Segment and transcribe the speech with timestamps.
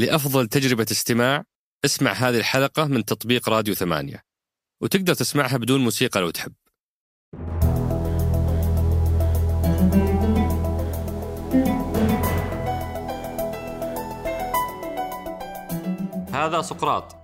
[0.00, 1.44] لأفضل تجربة استماع
[1.84, 4.22] اسمع هذه الحلقة من تطبيق راديو ثمانية.
[4.82, 6.52] وتقدر تسمعها بدون موسيقى لو تحب.
[16.32, 17.16] هذا سقراط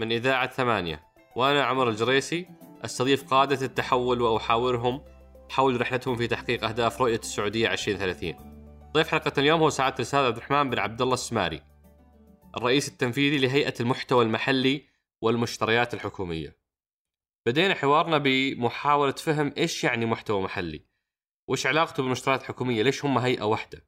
[0.00, 1.02] من إذاعة ثمانية.
[1.36, 2.46] وأنا عمر الجريسي
[2.84, 5.00] أستضيف قادة التحول وأحاورهم
[5.50, 8.34] حول رحلتهم في تحقيق أهداف رؤية السعودية 2030
[8.94, 11.69] ضيف حلقة اليوم هو سعادة الأستاذ عبد الرحمن بن عبد الله السماري.
[12.56, 14.86] الرئيس التنفيذي لهيئة المحتوى المحلي
[15.22, 16.60] والمشتريات الحكومية.
[17.46, 20.86] بدينا حوارنا بمحاولة فهم إيش يعني محتوى محلي
[21.48, 23.86] وإيش علاقته بالمشتريات الحكومية ليش هم هيئة واحدة.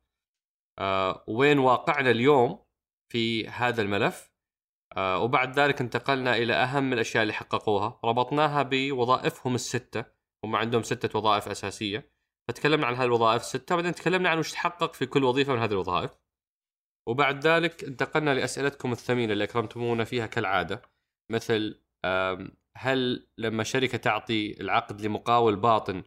[0.79, 2.65] آه وين واقعنا اليوم
[3.13, 4.33] في هذا الملف.
[4.97, 8.01] آه وبعد ذلك انتقلنا إلى أهم الأشياء اللي حققوها.
[8.05, 10.05] ربطناها بوظائفهم الستة.
[10.45, 12.13] هم عندهم ستة وظائف أساسية.
[12.49, 15.73] فتكلمنا عن هذه الوظائف الستة بعدين تكلمنا عن وش تحقق في كل وظيفة من هذه
[15.73, 16.22] الوظائف.
[17.09, 20.83] وبعد ذلك انتقلنا لأسئلتكم الثمينة اللي أكرمتمونا فيها كالعادة.
[21.31, 21.83] مثل
[22.77, 26.03] هل لما شركة تعطي العقد لمقاول باطن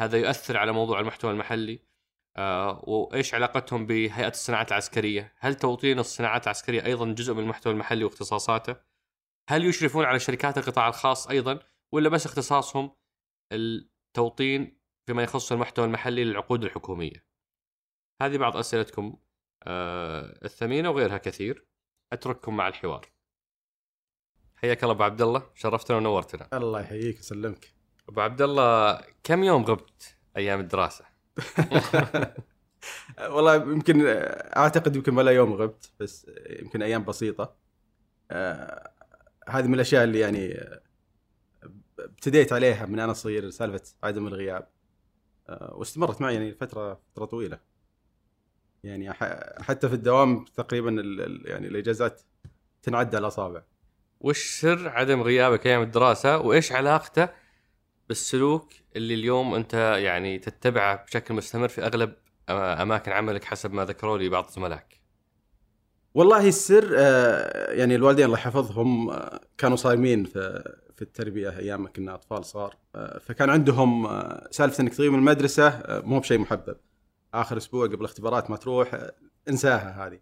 [0.00, 1.90] هذا يؤثر على موضوع المحتوى المحلي؟
[2.36, 8.04] آه، وإيش علاقتهم بهيئة الصناعات العسكرية؟ هل توطين الصناعات العسكرية أيضا جزء من المحتوى المحلي
[8.04, 8.76] واختصاصاته؟
[9.50, 11.58] هل يشرفون على شركات القطاع الخاص أيضا
[11.92, 12.96] ولا بس اختصاصهم
[13.52, 17.26] التوطين فيما يخص المحتوى المحلي للعقود الحكومية؟
[18.22, 19.16] هذه بعض أسئلتكم.
[19.62, 21.64] آه، الثمينة وغيرها كثير.
[22.12, 23.06] أترككم مع الحوار.
[24.56, 25.42] حياك الله أبو عبد الله.
[25.54, 26.48] شرفتنا ونورتنا.
[26.52, 27.74] الله يحييك ويسلمك
[28.08, 31.04] أبو عبد الله كم يوم غبت أيام الدراسة؟
[33.34, 34.02] والله يمكن
[34.56, 37.56] أعتقد يمكن ولا يوم غبت بس يمكن أيام بسيطة.
[38.30, 38.90] آه
[39.48, 40.60] هذه من الأشياء اللي يعني
[41.98, 44.68] ابتديت عليها من أنا صغير سالفة عدم الغياب.
[45.48, 47.69] آه واستمرت معي يعني فترة فترة طويلة.
[48.84, 49.12] يعني
[49.60, 50.90] حتى في الدوام تقريبا
[51.44, 52.22] يعني الإجازات
[52.82, 53.62] تنعد على الأصابع.
[54.20, 57.28] وش سر عدم غيابك أيام الدراسة؟ وإيش علاقته
[58.08, 62.14] بالسلوك اللي اليوم أنت يعني تتبعه بشكل مستمر في أغلب
[62.50, 65.00] أماكن عملك حسب ما ذكروا لي بعض زملائك؟
[66.14, 71.88] والله السر آه، يعني الوالدين الله يحفظهم آه، كانوا صايمين في في التربية أيام ما
[71.88, 74.08] كنا أطفال صغار آه، فكان عندهم
[74.50, 76.76] سالفة إنك تغيب من المدرسة مو بشيء محبب.
[77.34, 79.06] آخر أسبوع قبل الاختبارات ما تروح
[79.48, 80.20] انساها هذه.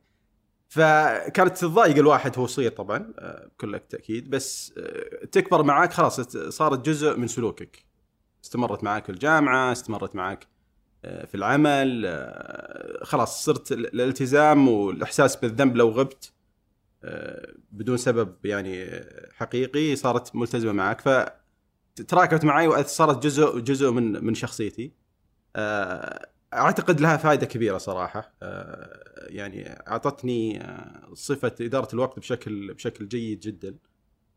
[0.69, 3.14] فكانت تضايق الواحد هو صغير طبعا
[3.46, 4.74] بكل تاكيد بس
[5.32, 7.84] تكبر معاك خلاص صارت جزء من سلوكك.
[8.44, 10.46] استمرت معاك في الجامعة استمرت معاك
[11.02, 12.06] في العمل
[13.02, 16.32] خلاص صرت الالتزام والإحساس بالذنب لو غبت
[17.72, 21.00] بدون سبب يعني حقيقي صارت ملتزمة معك
[21.96, 24.92] فتراكمت معي وصارت جزء جزء من من شخصيتي.
[26.54, 28.32] أعتقد لها فائده كبيرة صراحة.
[29.19, 30.62] يعني أعطتني
[31.14, 33.76] صفة إدارة الوقت بشكل بشكل جيد جدا.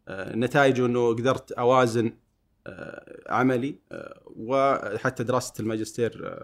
[0.10, 2.18] نتائجه إنه قدرت أوازن
[3.30, 3.80] عملي
[4.26, 6.40] وحتى دراسة الماجستير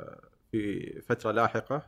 [0.51, 1.83] في فترة لاحقة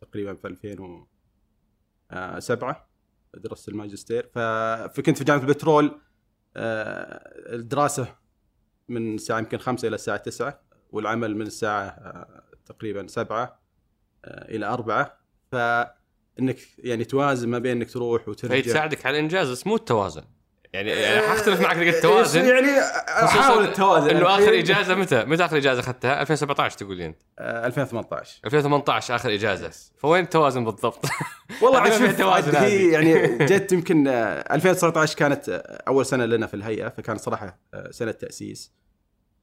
[0.00, 2.88] تقريبا في 2007
[3.34, 4.30] درست الماجستير.
[4.34, 6.00] فكنت في جامعة البترول
[6.56, 8.16] الدراسة
[8.88, 12.40] من الساعة يمكن 5 إلى الساعة 9 والعمل من الساعة
[12.72, 13.60] تقريبا 7
[14.26, 15.20] إلى 4
[15.52, 18.54] فإنك يعني توازن ما بين إنك تروح وترجع.
[18.54, 20.22] هي تساعدك على الانجاز بس مو التوازن.
[20.72, 24.16] يعني يعني حختلف معك نقطة التوازن يعني أحاول التوازن.
[24.16, 29.34] إنه آخر إجازة متى؟ متى آخر إجازة أخذتها؟ 2017 تقول لي انت 2018 2018 آخر
[29.34, 29.70] إجازة.
[29.98, 31.04] فوين التوازن بالضبط؟
[31.62, 35.48] والله عاد شوف توازن هي يعني جت يمكن 2019 كانت
[35.88, 37.58] أول سنة لنا في الهيئة فكانت صراحة
[37.90, 38.72] سنة تأسيس.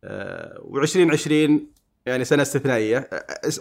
[0.05, 1.51] و2020
[2.07, 3.09] يعني سنة استثنائية.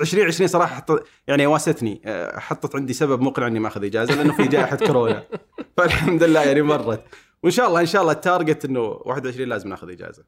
[0.00, 2.00] 2020 صراحة حط يعني واستني
[2.34, 5.24] حطت عندي سبب مقنع إني ما أخذ إجازة لأنه في جائحة كورونا.
[5.76, 7.04] فالحمد لله يعني مرت.
[7.42, 10.24] وإن شاء الله إن شاء الله ال target إنه 21 لازم ناخذ إجازة.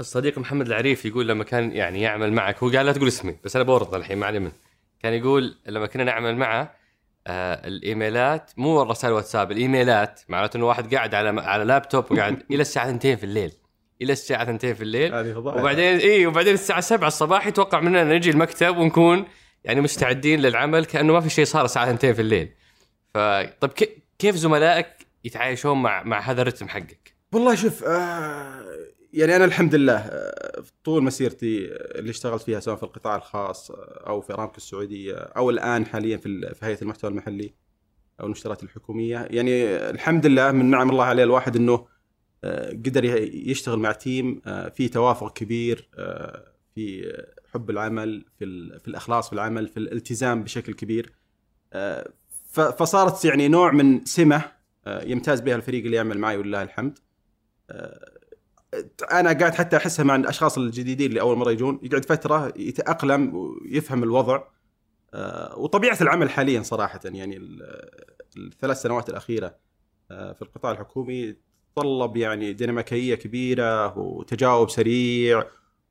[0.00, 3.56] الصديق محمد العريف يقول لما كان يعني يعمل معك هو قال لا تقول اسمي بس
[3.56, 4.52] أنا بورط الحين ما علي منه
[5.02, 6.74] كان يقول لما كنا نعمل معه
[7.26, 12.60] آه الإيميلات مو الرسائل واتساب الإيميلات معناته إنه واحد قاعد على على لابتوب وقاعد إلى
[12.60, 13.52] الساعة 2 في الليل.
[14.02, 15.36] إلى الساعة 2 في الليل.
[15.36, 19.24] وبعدين اي وبعدين الساعة 7 الصباح يتوقع مننا نجي المكتب ونكون
[19.64, 22.52] يعني مستعدين للعمل كأنه ما في شيء صار الساعة 2 في الليل.
[23.14, 23.70] فطيب
[24.18, 24.86] كيف زملائك
[25.24, 28.64] يتعايشون مع مع هذا الرتم حقك؟ والله شوف آه
[29.12, 33.70] يعني أنا الحمد لله آه طول مسيرتي اللي اشتغلت فيها سواء في القطاع الخاص
[34.06, 37.54] أو في ارامكو السعودية أو الآن حاليا في في هيئة المحتوى المحلي
[38.20, 39.28] أو المشتريات الحكومية.
[39.30, 41.86] يعني الحمد لله من نعم الله عليه الواحد إنه
[42.86, 43.04] قدر
[43.34, 44.40] يشتغل مع تيم
[44.74, 45.88] في توافق كبير
[46.74, 47.12] في
[47.52, 51.12] حب العمل في في الإخلاص في العمل في الالتزام بشكل كبير.
[52.52, 54.42] فصارت يعني نوع من سمة
[54.86, 56.98] آه، يمتاز بها الفريق اللي يعمل معي ولله الحمد.
[57.70, 58.12] آه،
[59.12, 64.02] أنا قاعد حتى أحسها مع الأشخاص الجديدين اللي أول مرة يجون يقعد فترة يتأقلم ويفهم
[64.02, 64.42] الوضع.
[65.14, 67.90] آه، وطبيعة العمل حاليا صراحة يعني ال-
[68.36, 69.56] الثلاث سنوات الأخيرة
[70.10, 71.36] آه، في القطاع الحكومي
[71.80, 75.44] تطلب يعني ديناميكية كبيرة وتجاوب سريع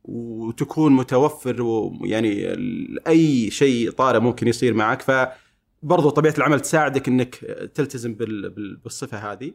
[0.04, 2.56] وتكون متوفر ويعني
[3.08, 7.36] أي شيء طارئ ممكن يصير معك فبرضو طبيعة العمل تساعدك إنك
[7.76, 9.52] تلتزم بال- بال- بالصفة هذه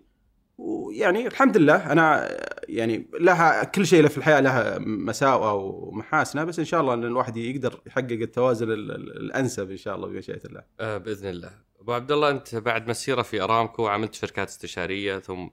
[0.59, 2.29] ويعني الحمد لله أنا
[2.69, 7.37] يعني لها كل شيء في الحياة لها مساوئة ومحاسنة بس إن شاء الله إن الواحد
[7.37, 10.63] يقدر يحقق التوازن ال- ال- الأنسب إن شاء الله بمشيئه الله.
[10.81, 11.51] آه بإذن الله.
[11.81, 15.49] أبو عبد الله أنت بعد مسيرة في أرامكو عملت شركات استشارية ثم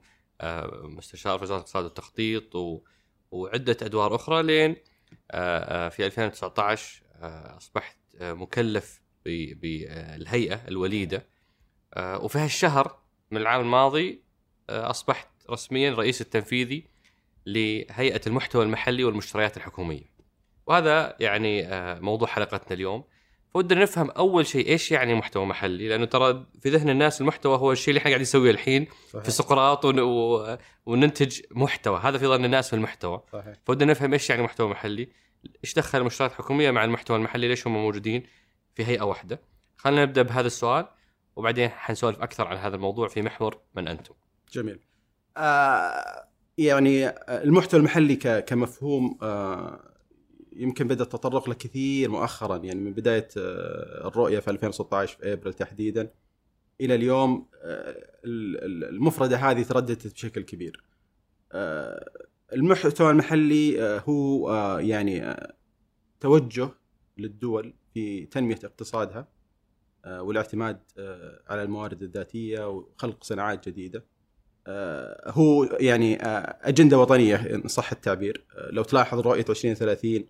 [0.82, 2.80] مستشار في وزارة الاقتصاد والتخطيط و...
[3.30, 4.76] وعدة أدوار أخرى لين
[5.30, 11.26] آه آه في 2019 آه أصبحت آه مكلف بالهيئه الوليدة
[11.94, 12.98] آه وفي هالشهر
[13.30, 14.22] من العام الماضي
[14.70, 16.84] آه أصبحت رسميا رئيس التنفيذي
[17.46, 20.12] لهيئة المحتوى المحلي والمشتريات الحكومية.
[20.66, 23.04] وهذا يعني آه موضوع حلقتنا اليوم.
[23.54, 27.72] فودنا نفهم أول شيء إيش يعني محتوى محلي لأنه ترى في ذهن الناس المحتوى هو
[27.72, 28.86] الشيء اللي إحنا قاعدين نسويه الحين
[29.22, 30.00] في سقراط ون...
[30.00, 30.58] و...
[30.86, 33.54] وننتج محتوى هذا في ظن الناس في المحتوى صحيح.
[33.66, 35.08] فودنا نفهم إيش يعني محتوى محلي
[35.64, 38.22] إيش دخل المشتريات الحكوميه مع المحتوى المحلي ليش هم موجودين
[38.74, 39.40] في هيئة واحدة
[39.76, 40.86] خلينا نبدأ بهذا السؤال
[41.36, 44.14] وبعدين حنسولف أكثر عن هذا الموضوع في محور من أنتم
[44.52, 44.80] جميل.
[45.36, 46.28] آه
[46.58, 49.97] يعني المحتوى المحلي ك- كمفهوم آه
[50.58, 55.54] يمكن بدأ التطرق له كثير مؤخرا يعني من بداية آه الرؤية في 2016 في إبريل
[55.54, 56.10] تحديدا
[56.80, 57.90] إلى اليوم آه
[58.24, 60.84] ال- ال- المفردة هذه ترددت بشكل كبير.
[61.52, 62.10] آه
[62.52, 65.36] المحتوى المحلي هو يعني
[66.20, 66.68] توجه
[67.18, 69.28] للدول في تنمية اقتصادها
[70.06, 70.80] والاعتماد
[71.48, 74.04] على الموارد الذاتية وخلق صناعات جديدة.
[74.70, 76.16] آه، هو يعني
[76.62, 80.24] أجندة وطنية إن صح التعبير لو تلاحظ رؤية 2030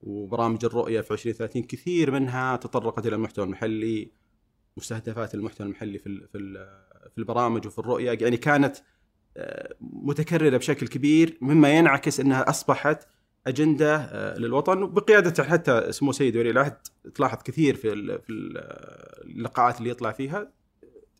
[0.00, 4.10] وبرامج الرؤية في 2030 كثير منها تطرقت إلى المحتوى المحلي
[4.76, 6.38] مستهدفات المحتوى المحلي في في
[7.10, 8.76] في البرامج وفي الرؤية يعني كانت
[9.36, 13.06] آه، متكررة بشكل كبير مما ينعكس إنها أصبحت
[13.46, 16.76] أجندة آه، للوطن بقيادة حتى سمو سيد ولي العهد
[17.14, 18.58] تلاحظ كثير في في ال-
[19.30, 20.52] اللقاءات اللي يطلع فيها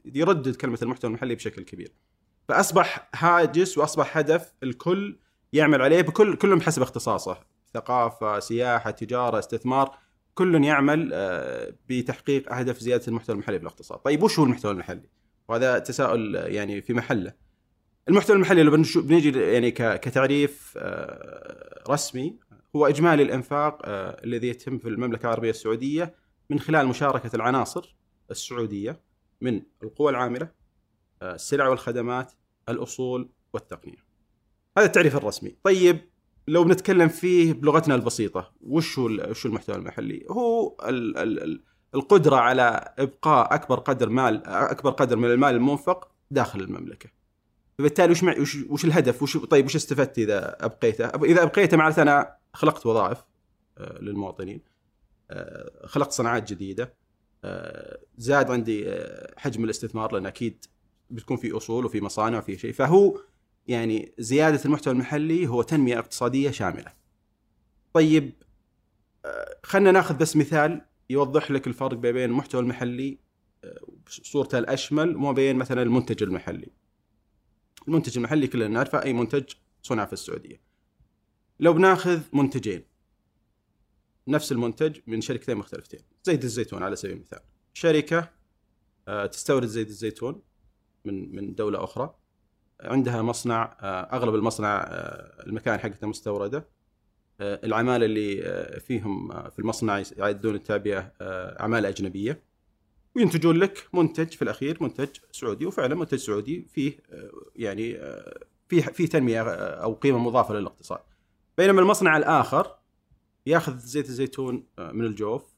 [0.04, 1.92] يردد كلمة المحتوى المحلي بشكل كبير.
[2.48, 5.19] فأصبح هاجس وأصبح هدف الكل
[5.52, 7.38] يعمل عليه بكل كلهم حسب اختصاصه
[7.75, 9.99] ثقافة سياحة تجارة استثمار
[10.35, 15.09] كل يعمل آه، بتحقيق أهداف زيادة المحتوى المحلي في الاقتصاد طيب وش هو المحتوى المحلي
[15.49, 17.32] وهذا تساؤل يعني في محله
[18.09, 22.38] المحتوى المحلي لو بنيجي يعني كتعريف آه، رسمي
[22.76, 26.14] هو إجمالي الإنفاق آه، الذي يتم في المملكة العربية السعودية
[26.50, 27.97] من خلال مشاركة العناصر
[28.31, 29.00] السعودية
[29.41, 30.50] من القوى العاملة
[31.23, 32.32] السلع والخدمات
[32.69, 34.05] الأصول والتقنية.
[34.79, 35.56] هذا التعريف الرسمي.
[35.62, 36.07] طيب
[36.49, 41.62] لو بنتكلم فيه بلغتنا البسيطة وش هو وش المحتوى المحلي؟ هو ال ال ال
[41.95, 47.11] القدرة على إبقاء أكبر قدر مال أكبر قدر من المال المنفق داخل المملكة.
[47.79, 52.37] فبالتالي وش وش, وش الهدف؟ وش طيب وش استفدت إذا أبقيته؟ إذا أبقيته معناته أنا
[52.55, 53.25] خلقت وظائف
[53.79, 54.61] آه، للمواطنين.
[55.31, 56.95] آه، خلقت صناعات جديدة.
[57.45, 58.95] آه، زاد عندي
[59.37, 60.65] حجم الاستثمار لأن أكيد
[61.11, 63.19] بتكون في أصول وفي مصانع وفي شيء فهو
[63.68, 66.92] يعني زيادة المحتوى المحلي هو تنمية اقتصادية شاملة.
[67.92, 68.32] طيب
[69.25, 73.18] آه، خلينا ناخذ بس مثال يوضح لك الفرق بين المحتوى المحلي
[73.64, 76.68] آه، بصورته الأشمل وما بين مثلا المنتج المحلي.
[77.88, 79.44] المنتج المحلي كلنا نعرفه أي منتج
[79.82, 80.60] صنع في السعودية.
[81.60, 82.84] لو بناخذ منتجين
[84.28, 87.40] نفس المنتج من شركتين مختلفتين، زيت الزيتون على سبيل المثال.
[87.75, 88.30] شركة
[89.08, 90.42] آه، تستورد زيت الزيتون
[91.04, 92.17] من من دولة أخرى
[92.80, 96.68] عندها مصنع آه، أغلب المصنع آه، المكان حقته مستورده.
[97.40, 101.12] آه، العمالة اللي فيهم في المصنع يعدون التعبئه
[101.61, 102.42] عمالة أجنبية.
[103.16, 105.66] وينتجون لك منتج في الأخير منتج سعودي.
[105.66, 106.99] وفعلا منتج سعودي فيه
[107.56, 107.99] يعني
[108.68, 111.00] فيه فيه تنمية أو قيمة مضافة للاقتصاد.
[111.58, 112.76] بينما المصنع الآخر
[113.47, 115.54] ياخذ زيت الزيتون من الجوف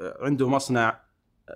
[0.00, 1.01] عنده مصنع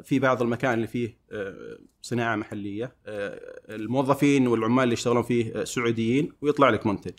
[0.04, 5.64] في بعض المكان اللي فيه آه، صناعة محلية آه، الموظفين والعمال اللي يشتغلون فيه آه،
[5.64, 7.12] سعوديين ويطلع لك منتج.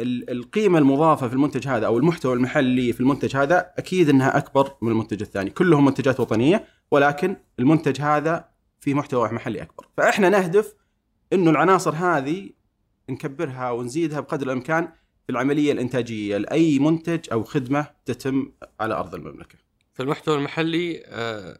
[0.00, 4.72] ال- القيمة المضافة في المنتج هذا أو المحتوى المحلي في المنتج هذا أكيد إنها أكبر
[4.82, 5.50] من المنتج الثاني.
[5.50, 8.48] كلهم منتجات وطنية ولكن المنتج هذا
[8.80, 9.86] في محتوى محلي أكبر.
[9.96, 10.74] فإحنا نهدف
[11.32, 12.50] إنه العناصر هذه
[13.10, 14.84] نكبرها ونزيدها بقدر الإمكان
[15.26, 19.69] في العملية الإنتاجية لأي منتج أو خدمة تتم على أرض المملكة.
[20.00, 21.58] في المحتوى المحلي آه،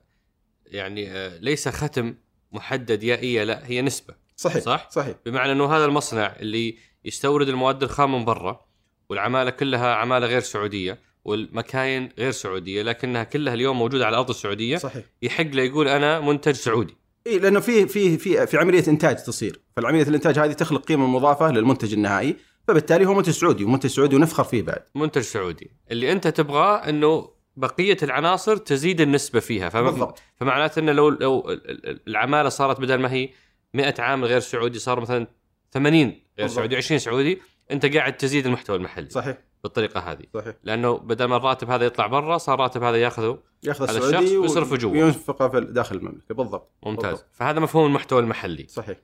[0.67, 2.15] يعني آه، ليس ختم
[2.53, 4.15] محدد يا إيه لا هي نسبة.
[4.37, 5.17] صحيح صح؟ صحيح.
[5.27, 8.67] بمعنى إنه هذا المصنع اللي يستورد المواد الخام من برا
[9.09, 14.77] والعمالة كلها عمالة غير سعودية والمكاين غير سعودية لكنها كلها اليوم موجودة على أرض السعودية
[14.77, 15.05] صحيح.
[15.23, 16.97] يحق له يقول أنا منتج سعودي.
[17.27, 21.51] اي لأنه في في في في عملية إنتاج تصير، فالعملية الإنتاج هذه تخلق قيمة مضافة
[21.51, 22.37] للمنتج النهائي،
[22.69, 24.83] فبالتالي هو منتج سعودي ومنتج سعودي ونفخر فيه بعد.
[24.95, 25.71] منتج سعودي.
[25.91, 29.69] اللي أنت تبغاه إنه بقية العناصر تزيد النسبة فيها.
[29.69, 30.23] فما بالضبط.
[30.37, 33.29] فمعناته إنه لو لو ال- ال- العمالة صارت بدل ما هي
[33.75, 35.27] 100 عامل غير سعودي صار مثلا
[35.73, 36.57] 80 غير بالضبط.
[36.57, 39.39] سعودي 20 سعودي أنت قاعد تزيد المحتوى المحلي صحيح.
[39.63, 40.25] بالطريقة هذه.
[40.35, 40.55] صحيح.
[40.63, 44.93] لأنه بدل ما الراتب هذا يطلع برا صار الراتب هذا ياخذه ياخذ السعودي ويصرفه جوا.
[44.93, 46.35] وينفقه في داخل المملكة.
[46.35, 46.71] بالضبط.
[46.83, 47.11] ممتاز.
[47.11, 47.27] بالضبط.
[47.33, 48.67] فهذا مفهوم المحتوى المحلي.
[48.69, 48.99] صحيح.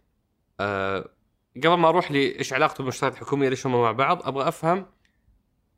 [0.60, 1.08] آه
[1.56, 4.86] قبل ما أروح لإيش علاقته بالمشتريات الحكومية ليش هم مع بعض أبغى أفهم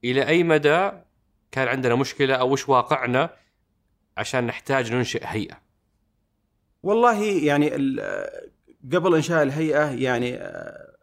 [0.04, 0.90] إلى أي مدى
[1.50, 3.30] كان عندنا مشكلة أو وش واقعنا
[4.16, 5.60] عشان نحتاج ننشئ هيئة.
[6.82, 7.68] والله يعني
[8.92, 10.96] قبل إنشاء الهيئة يعني آه،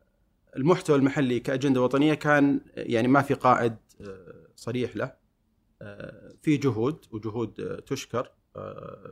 [0.56, 5.14] المحتوى المحلي كأجندة وطنية كان يعني ما في قائد آه، صريح له.
[5.82, 8.32] آه، في جهود وجهود تشكر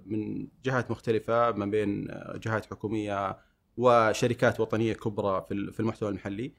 [0.05, 3.37] من جهات مختلفة ما بين جهات حكومية
[3.77, 6.53] وشركات وطنية كبرى في ال- في المحتوى المحلي.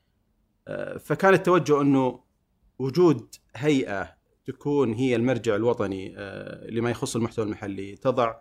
[1.00, 2.21] فكان التوجه إنه
[2.78, 4.13] وجود هيئة
[4.47, 7.97] تكون هي المرجع الوطني آه، لما يخص المحتوى المحلي.
[7.97, 8.35] تضع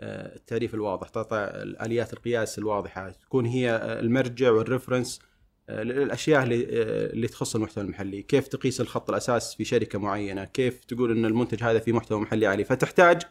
[0.00, 5.20] آه، التعريف الواضح تضع الاليات القياس الواضحة تكون هي آه، المرجع والريفرنس
[5.68, 6.64] آه، للأشياء اللي
[7.12, 8.22] اللي تخص المحتوى المحلي.
[8.22, 12.46] كيف تقيس الخط الأساس في شركة معينة؟ كيف تقول إن المنتج هذا فيه محتوى محلي
[12.46, 13.22] عالي؟ فتحتاج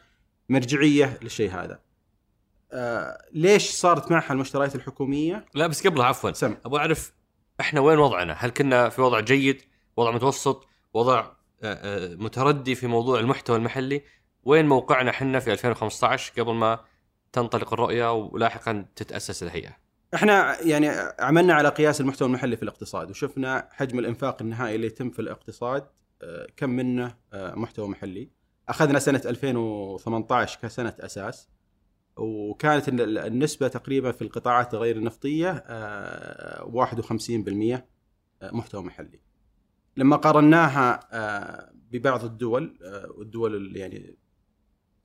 [0.50, 1.80] مرجعية للشيء هذا.
[2.72, 6.32] آه، ليش صارت معها المشتريات الحكومية؟ لا بس قبلها عفوا.
[6.32, 6.56] سم.
[6.66, 7.14] أبغى أعرف
[7.60, 9.62] إحنا وين وضعنا؟ هل كنا في وضع جيد؟
[9.98, 11.32] وضع متوسط؟ وضع
[12.20, 14.02] متردي في موضوع المحتوى المحلي؟
[14.44, 16.80] وين موقعنا إحنا في 2015 قبل ما
[17.32, 19.78] تنطلق الرؤية ولاحقا تتأسس الهيئة؟
[20.14, 20.88] إحنا يعني
[21.20, 25.88] عملنا على قياس المحتوى المحلي في الاقتصاد وشفنا حجم الإنفاق النهائي اللي يتم في الاقتصاد
[26.22, 28.30] آه، كم منه آه، محتوى محلي
[28.70, 31.50] أخذنا سنة 2018 كسنة أساس
[32.18, 37.88] وكانت ال- النسبة تقريبا في القطاعات غير النفطية آه، 51%
[38.44, 39.20] محتوى محلي
[39.98, 44.18] لما قارناها آه، ببعض الدول آه، والدول اللي يعني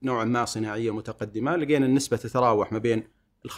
[0.02, 3.08] نوعا ما صناعية متقدمة لقينا النسبة تتراوح ما بين
[3.44, 3.56] ال 65%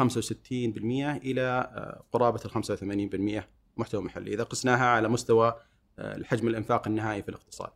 [1.24, 3.44] إلى آه، قرابة ال 85%
[3.76, 5.54] محتوى محلي إذا قسناها على مستوى
[5.98, 7.70] الحجم الإنفاق النهائي في الاقتصاد.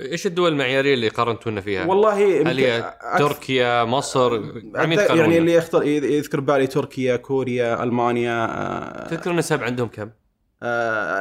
[0.00, 5.54] إيش الدول المعيارية اللي قارنتونا فيها؟ والله هل هي أكثر- تركيا، مصر، أكثر- يعني اللي
[5.54, 10.10] يختار يذكر بالي تركيا، كوريا، ألمانيا تذكر النسب عندهم كم؟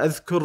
[0.04, 0.42] أذكر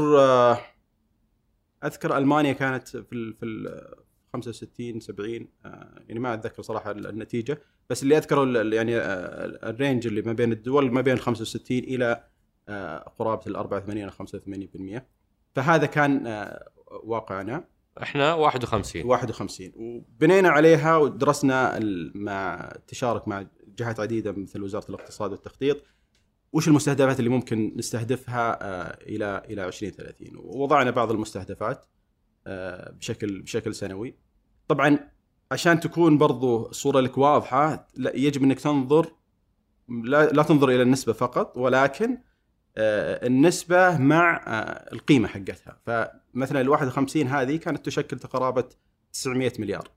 [1.84, 3.94] أذكر ألمانيا كانت في ال في ال
[4.34, 10.22] 65 70 آه، يعني ما أتذكر صراحة النتيجة بس اللي أذكره يعني آه، الرينج اللي
[10.22, 12.24] ما بين الدول ما بين 65 إلى
[12.68, 15.02] آه، قرابة ال 84 أو 85%
[15.54, 16.48] فهذا كان
[16.86, 17.64] واقعنا.
[18.02, 21.80] إحنا 51 51 وبنينا عليها ودرسنا
[22.14, 23.46] مع التشارك مع
[23.78, 25.82] جهات عديدة مثل وزارة الاقتصاد والتخطيط.
[26.54, 31.86] وش المستهدفات اللي ممكن نستهدفها آه، إلى إلى 2030 ووضعنا بعض المستهدفات
[32.46, 34.14] آه، بشكل بشكل سنوي.
[34.68, 34.98] طبعا
[35.52, 39.06] عشان تكون برضو الصورة لك واضحة يجب إنك تنظر
[39.88, 42.18] لا, لا تنظر إلى النسبة فقط ولكن
[42.76, 44.42] آه، النسبة مع
[44.92, 45.78] القيمة حقتها.
[45.86, 48.64] فمثلا ال 51 هذه كانت تشكل قرابه
[49.12, 49.88] 900 مليار.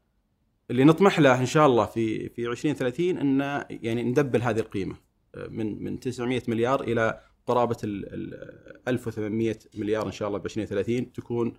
[0.71, 5.06] اللي نطمح له إن شاء الله في في 2030 ان يعني ندبل هذه القيمة.
[5.49, 11.13] من من 900 مليار إلى قرابة ال ال 1800 مليار إن شاء الله ب 2030
[11.13, 11.53] تكون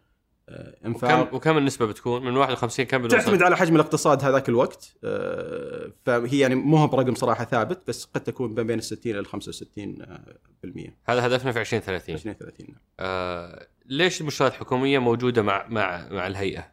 [0.51, 4.49] آه، إنفاق وكم وكم النسبة بتكون؟ من 51 كم بنوصل؟ تعتمد على حجم الاقتصاد هذاك
[4.49, 9.13] الوقت آه، فهي يعني مو برقم صراحة ثابت بس قد تكون ما بين ال 60
[9.13, 12.67] إلى ال 65 آه، بالمية هذا هدفنا في 2030 2030
[13.01, 16.73] آه ليش المشتريات الحكومية موجودة مع مع مع الهيئة؟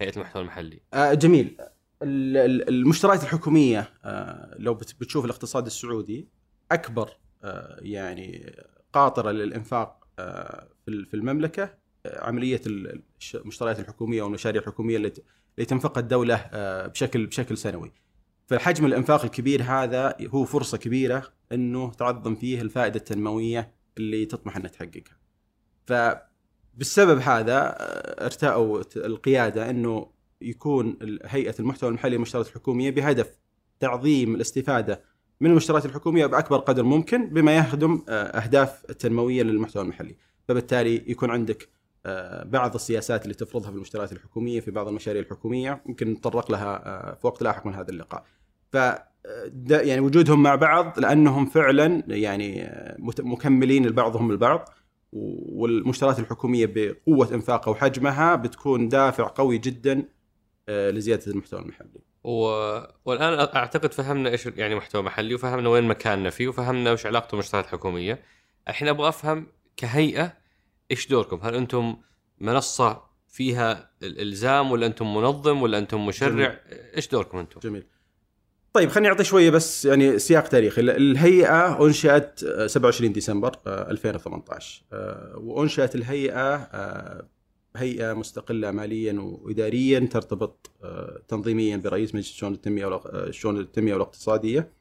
[0.00, 0.80] هيئة المحتوى المحلي.
[0.94, 1.56] آه، جميل
[2.02, 6.28] ال- ال- المشتريات الحكومية آه، لو بت- بتشوف الاقتصاد السعودي
[6.72, 7.10] أكبر
[7.44, 8.52] آه، يعني
[8.92, 11.74] قاطرة للإنفاق آه، في ال- في المملكة
[12.06, 12.60] آه، عملية
[13.34, 15.10] المشتريات الحكومية والمشاريع الحكومية اللي
[15.66, 16.50] تنفقها الدولة
[16.86, 17.92] بشكل بشكل سنوي.
[18.46, 24.68] فحجم الإنفاق الكبير هذا هو فرصة كبيرة إنه تعظم فيه الفائدة التنموية اللي تطمح إنها
[24.68, 25.16] تحققها.
[25.86, 27.74] فبالسبب هذا
[28.26, 33.38] ارتأوا القيادة إنه يكون هيئة المحتوى المحلي للمشتريات الحكومية بهدف
[33.80, 35.02] تعظيم الاستفادة
[35.40, 40.16] من المشتريات الحكومية بأكبر قدر ممكن بما يخدم آه، أهداف التنمويه للمحتوى المحلي،
[40.48, 41.68] فبالتالي يكون عندك
[42.06, 46.86] آه، بعض السياسات اللي تفرضها في المشتريات الحكومية في بعض المشاريع الحكومية ممكن نتطرق لها
[46.86, 48.24] آه، في وقت لاحق من هذا اللقاء.
[49.46, 52.70] ده يعني وجودهم مع بعض لأنهم فعلا يعني
[53.18, 54.68] مكملين لبعضهم البعض
[55.12, 60.04] والمشتريات الحكومية بقوة إنفاقها وحجمها بتكون دافع قوي جدا
[60.68, 62.13] لزيادة المحتوى المحلي.
[62.24, 62.44] و...
[63.04, 67.64] والآن أعتقد فهمنا إيش يعني محتوى محلي وفهمنا وين مكاننا فيه وفهمنا وش علاقته بالمشتريات
[67.64, 68.22] الحكومية.
[68.68, 70.32] الحين أبغى أفهم كهيئة
[70.90, 71.96] إيش دوركم؟ هل أنتم
[72.38, 76.56] منصة فيها الالزام ولا أنتم منظم ولا أنتم مشرع؟
[76.96, 77.86] إيش دوركم أنتم؟ جميل.
[78.72, 83.90] طيب خليني أعطي شوية بس يعني سياق تاريخي، ال- الهيئة أنشئت آه، 27 ديسمبر آه،
[83.90, 87.26] 2018 آه، وأنشئت الهيئة آه،
[87.76, 94.72] هيئة مستقلة ماليا واداريا ترتبط آه، تنظيميا برئيس مجلس شؤون التنمية آه، الشؤون التنمية والاقتصادية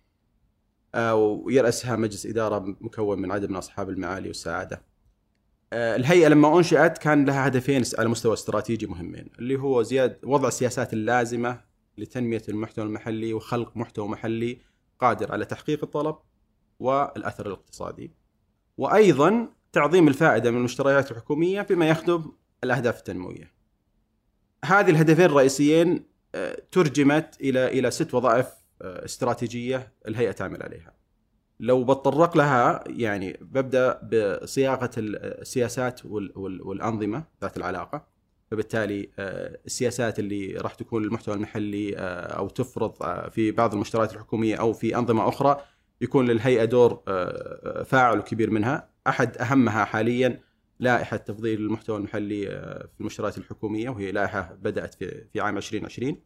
[0.95, 4.81] آه، ويرأسها مجلس إدارة مكون من عدد من أصحاب المعالي والسعادة.
[5.73, 10.93] الهيئة لما أنشئت كان لها هدفين على مستوى استراتيجي مهمين اللي هو زياده وضع السياسات
[10.93, 11.61] اللازمة
[11.97, 14.57] لتنمية المحتوى المحلي وخلق محتوى محلي
[14.99, 16.15] قادر على تحقيق الطلب
[16.79, 18.11] والأثر الاقتصادي.
[18.77, 22.31] وأيضا تعظيم الفائدة من المشتريات الحكومية بما يخدم
[22.63, 23.51] الأهداف التنموية.
[24.65, 26.03] هذه الهدفين الرئيسيين
[26.35, 28.47] آه، ترجمت إلى إلى ست وظائف
[28.81, 30.93] آه، استراتيجية الهيئة تعمل عليها.
[31.59, 38.05] لو بتطرق لها يعني ببدأ بصياغة السياسات وال- وال- والأنظمة ذات العلاقة
[38.51, 42.01] فبالتالي آه، السياسات اللي راح تكون للمحتوى المحلي آه،
[42.37, 45.61] أو تفرض آه، في بعض المشتريات الحكومية أو في أنظمة أخرى
[46.01, 50.39] يكون للهيئة دور آه، فاعل وكبير منها أحد أهمها حاليا
[50.79, 56.17] لائحة تفضيل المحتوى المحلي آه، في المشتريات الحكومية وهي لائحة بدأت في في عام 2020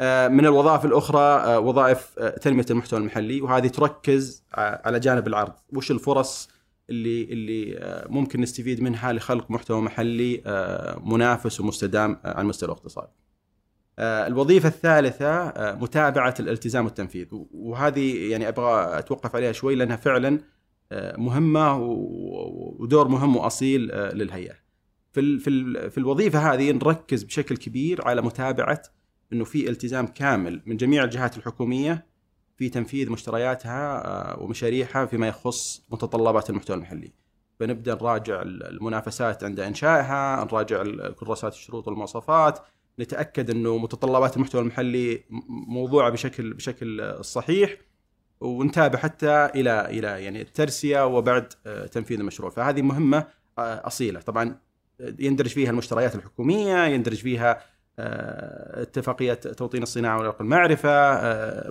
[0.00, 5.52] آه، من الوظائف الأخرى آه، وظائف تنمية المحتوى المحلي وهذه تركز على جانب العرض.
[5.72, 6.48] وش الفرص
[6.90, 10.42] اللي اللي ممكن نستفيد منها لخلق محتوى محلي
[11.04, 13.08] منافس ومستدام على مستوى الاقتصاد.
[13.98, 17.26] آه، الوظيفة الثالثة متابعة الالتزام والتنفيذ.
[17.50, 20.40] وهذه يعني أبغى أتوقف عليها شوي لأنها فعلا
[20.92, 24.54] مهمة و- ودور مهم وأصيل آه، للهيئة.
[25.12, 28.82] في في ال- في الوظيفة هذه نركز بشكل كبير على متابعة
[29.32, 32.06] إنه في التزام كامل من جميع الجهات الحكومية
[32.56, 37.12] في تنفيذ مشترياتها آه، ومشاريعها فيما يخص متطلبات المحتوى المحلي.
[37.60, 42.58] فنبدأ نراجع المنافسات عند إنشائها، نراجع الكراسات الشروط والمواصفات،
[43.00, 45.24] نتأكد إنه متطلبات المحتوى المحلي
[45.68, 47.76] موضوعة بشكل بشكل صحيح
[48.40, 53.26] ونتابع حتى إلى إلى يعني الترسية وبعد آه، تنفيذ المشروع، فهذه مهمة
[53.58, 54.56] آه، أصيلة، طبعا
[55.00, 57.60] يندرج فيها المشتريات الحكومية، يندرج فيها
[57.98, 61.70] آه، اتفاقيات توطين الصناعة ونقل المعرفة آه،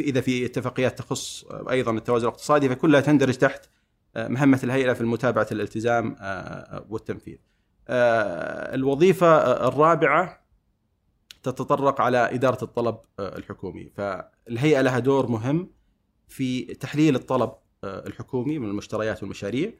[0.00, 3.66] إذا في اتفاقيات تخص أيضا التوازن الاقتصادي فكلها تندرج تحت
[4.16, 7.36] آه، مهمة الهيئة في متابعة الالتزام آه، والتنفيذ.
[7.88, 10.39] آه، الوظيفة آه، الرابعة
[11.42, 15.70] تتطرق على إدارة الطلب آه، الحكومي، فالهيئة لها دور مهم
[16.28, 17.52] في تحليل الطلب
[17.84, 19.72] آه، الحكومي من المشتريات والمشاريع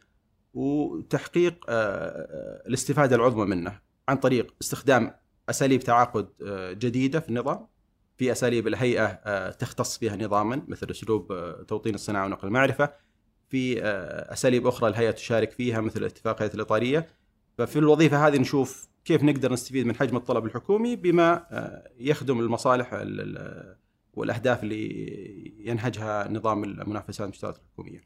[0.55, 5.15] وتحقيق آه، الاستفادة العظمى منه عن طريق استخدام
[5.51, 6.29] أساليب تعاقد
[6.79, 7.67] جديدة في النظام.
[8.17, 11.33] في أساليب الهيئة تختص بها نظاما مثل أسلوب
[11.69, 12.93] توطين الصناعة ونقل المعرفة.
[13.49, 13.83] في
[14.33, 17.07] أساليب أخرى الهيئة تشارك فيها مثل الاتفاقيات الإطارية.
[17.59, 22.93] ففي الوظيفة هذه نشوف كيف نقدر نستفيد من حجم الطلب الحكومي بما آه، يخدم المصالح
[22.95, 23.77] ال- ال-
[24.15, 28.01] والأهداف اللي ينهجها نظام المنافسات المشتريات الحكومية.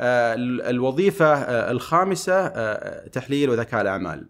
[0.00, 2.48] آه، ال- الوظيفة آه، الخامسة
[3.06, 4.28] تحليل وذكاء الأعمال.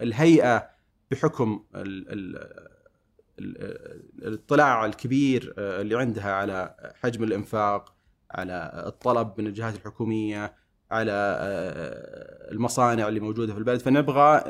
[0.00, 0.68] الهيئة
[1.10, 2.36] بحكم ال- ال-
[3.38, 7.94] ال- الاطلاع الكبير اللي عندها على حجم الإنفاق
[8.30, 10.54] على الطلب من الجهات الحكومية
[10.90, 14.42] على آه، المصانع اللي موجودة في البلد فنبغى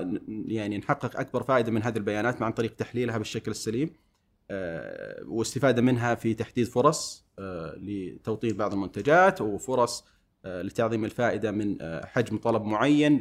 [0.47, 3.91] يعني نحقق أكبر فائدة من هذه البيانات عن طريق تحليلها بالشكل السليم
[4.51, 10.05] آه، واستفادة منها في تحديد فرص آه، لتوطين بعض المنتجات وفرص
[10.45, 13.19] لتعظيم الفائدة من حجم طلب معين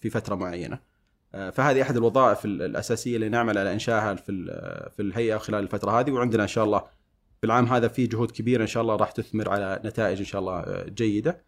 [0.00, 0.78] في فترة معينة.
[1.32, 4.32] فهذه أحد الوظائف ال- الأساسية اللي نعمل على إنشائها في
[4.96, 6.78] في الهيئة خلال الفترة هذه وعندنا إن شاء الله
[7.40, 10.40] في العام هذا في جهود كبيرة إن شاء الله راح تثمر على نتائج إن شاء
[10.40, 11.44] الله جيدة.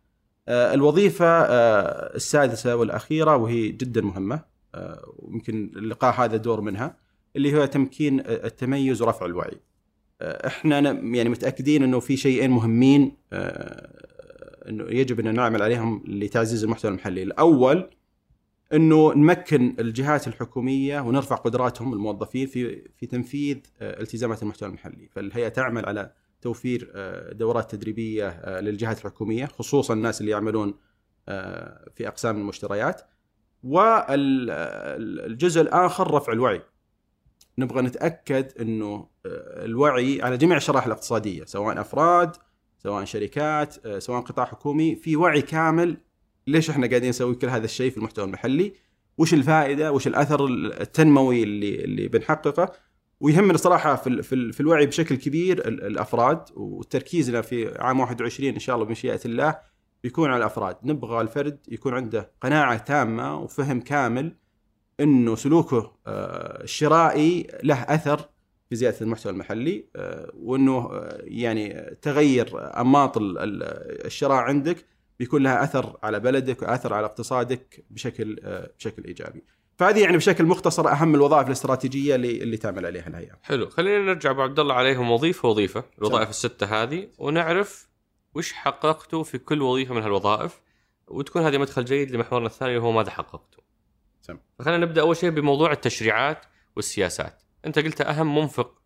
[0.48, 6.96] آه، الوظيفة آه، السادسة والأخيرة وهي جدا مهمة آه، ويمكن اللقاء هذا دور منها
[7.36, 9.60] اللي هو تمكين التميز ورفع الوعي.
[10.22, 13.16] إحنا يعني متأكدين إنه في شيئين مهمين
[14.68, 17.90] إنه يجب إن نعمل عليهم لتعزيز المحتوى المحلي، الأول
[18.72, 25.86] إنه نمكن الجهات الحكومية ونرفع قدراتهم الموظفين في في تنفيذ التزامات المحتوى المحلي، فالهيئة تعمل
[25.86, 30.74] على توفير آه، دورات تدريبية آه، للجهات الحكومية خصوصا الناس اللي يعملون
[31.28, 33.02] آه، في أقسام المشتريات.
[33.62, 34.80] والجزء
[35.60, 36.62] الآخر رفع الوعي.
[37.58, 42.36] نبغى نتأكد إنه الوعي على جميع الشرائح الاقتصادية سواء أفراد
[42.78, 45.96] سواء شركات سواء قطاع حكومي في وعي كامل
[46.46, 48.74] ليش إحنا قاعدين نسوي كل هذا الشيء في المحتوى المحلي
[49.18, 52.72] وش الفائدة وش الأثر التنموي اللي اللي بنحققه
[53.22, 58.76] ويهمنا صراحة في في, في الوعي بشكل كبير الأفراد وتركيزنا في عام 21 إن شاء
[58.76, 59.58] الله بمشيئة الله
[60.02, 64.36] بيكون على الأفراد نبغى الفرد يكون عنده قناعة تامة وفهم كامل
[65.00, 68.28] إنه سلوكه آه، الشرائي له أثر
[68.70, 74.86] في زيادة المحتوى المحلي آه، وإنه آه، يعني تغير أنماط الشراء عندك
[75.18, 78.40] بيكون لها أثر على بلدك وأثر على اقتصادك بشكل
[78.78, 79.44] بشكل إيجابي.
[79.76, 83.38] فهذه يعني بشكل مختصر أهم الوظائف الاستراتيجية اللي اللي تعمل عليها الهيئة.
[83.42, 87.88] حلو، خلينا نرجع أبو عبد الله عليهم وظيفة وظيفة، الوظائف الستة هذه ونعرف
[88.34, 90.60] وش حققتوا في كل وظيفة من هالوظائف
[91.08, 93.62] وتكون هذه مدخل جيد لمحورنا الثاني وهو ماذا حققتوا.
[94.20, 94.38] سم.
[94.58, 97.42] فخلينا نبدأ أول شيء بموضوع التشريعات والسياسات.
[97.66, 98.82] أنت قلت أهم منفق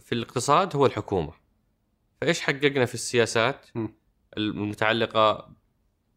[0.00, 1.32] في الاقتصاد هو الحكومة.
[2.20, 3.66] فإيش حققنا في السياسات.
[4.36, 5.54] المتعلقة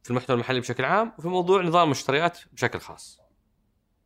[0.03, 3.26] في المحتوى المحلي بشكل عام وفي موضوع نظام المشتريات بشكل خاص.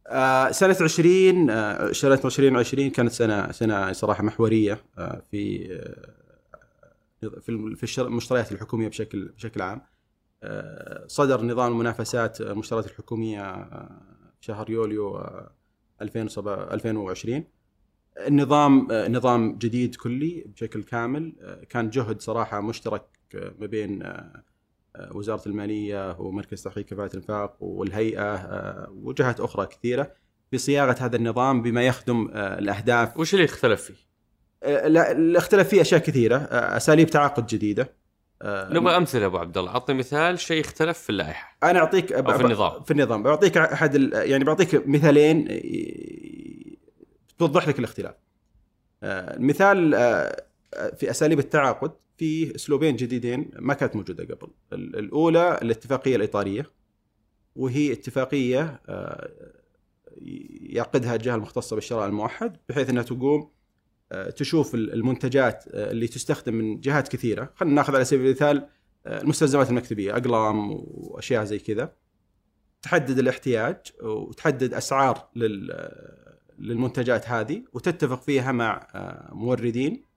[0.07, 5.73] آه سنة 20 آه سنة 2020 كانت سنة سنة صراحة محورية آه في
[7.23, 9.81] آه في في المشتريات الحكومية بشكل بشكل عام.
[10.43, 14.01] آه صدر نظام المنافسات المشتريات الحكومية آه
[14.41, 15.23] شهر يوليو
[16.01, 17.35] 2020
[18.17, 21.33] آه، النظام نظام جديد كلي بشكل كامل
[21.69, 23.05] كان جهد صراحة مشترك
[23.59, 24.43] ما بين آه،
[25.11, 30.11] وزارة المالية ومركز تحقيق كفاءة الانفاق والهيئة آه، وجهات أخرى كثيرة
[30.51, 33.17] في صياغة هذا النظام بما يخدم آه، الأهداف.
[33.17, 34.11] وش اللي اختلف فيه؟
[34.87, 38.01] لا اختلف فيه أشياء كثيرة، أساليب تعاقد جديدة.
[38.43, 41.57] نبغى أمثلة أبو عبد الله، اعطني مثال شيء اختلف في اللائحة.
[41.63, 45.47] أنا أعطيك أو في النظام في النظام بعطيك أحد يعني بعطيك مثالين
[47.39, 48.15] توضح لك الاختلاف.
[49.03, 49.91] المثال
[50.97, 54.47] في أساليب التعاقد في اسلوبين جديدين ما كانت موجودة قبل.
[54.73, 56.71] الأولى الاتفاقية الإطارية
[57.55, 59.31] وهي اتفاقية آه،
[60.61, 63.51] يعقدها الجهة المختصة بالشراء الموحد بحيث إنها تقوم
[64.11, 67.53] آه، تشوف المنتجات آه، اللي تستخدم من جهات كثيرة.
[67.55, 68.67] خلينا ناخذ على سبيل المثال
[69.05, 71.93] المستلزمات المكتبية أقلام وأشياء زي كذا.
[72.81, 75.29] تحدد الاحتياج وتحدد أسعار
[76.59, 78.87] للمنتجات هذه وتتفق فيها مع
[79.31, 80.10] موردين.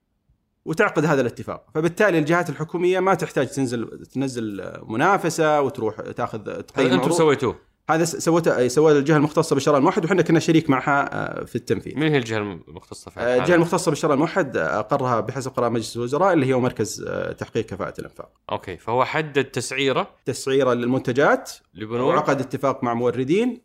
[0.64, 1.66] وتعقد هذا الاتفاق.
[1.74, 7.56] فبالتالي الجهات الحكومية ما تحتاج تنزل تنزل منافسة وتروح تاخذ تقييم أنتم سويتوه.
[7.90, 11.98] هذا سوته سوى الجهة المختصة بالشراء الموحد وحنا كنا شريك معها آه، في التنفيذ.
[11.98, 15.96] مين هي الجهة المختصة في آه، الجهة المختصة بالشراء الموحد آه، أقرها بحسب قرار مجلس
[15.96, 17.04] الوزراء اللي هي مركز
[17.38, 18.30] تحقيق كفاءة الإنفاق.
[18.52, 23.60] أوكي فهو حدد تسعيره تسعيرة للمنتجات لبنوك وعقد اتفاق مع موردين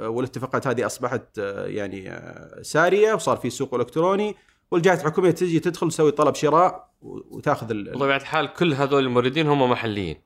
[0.00, 2.20] والاتفاقات هذه أصبحت يعني
[2.62, 4.36] سارية وصار في سوق إلكتروني.
[4.72, 10.16] والجهات الحكومية تجي تدخل تسوي طلب شراء وتاخذ بطبيعة الحال كل هذول الموردين هم محليين.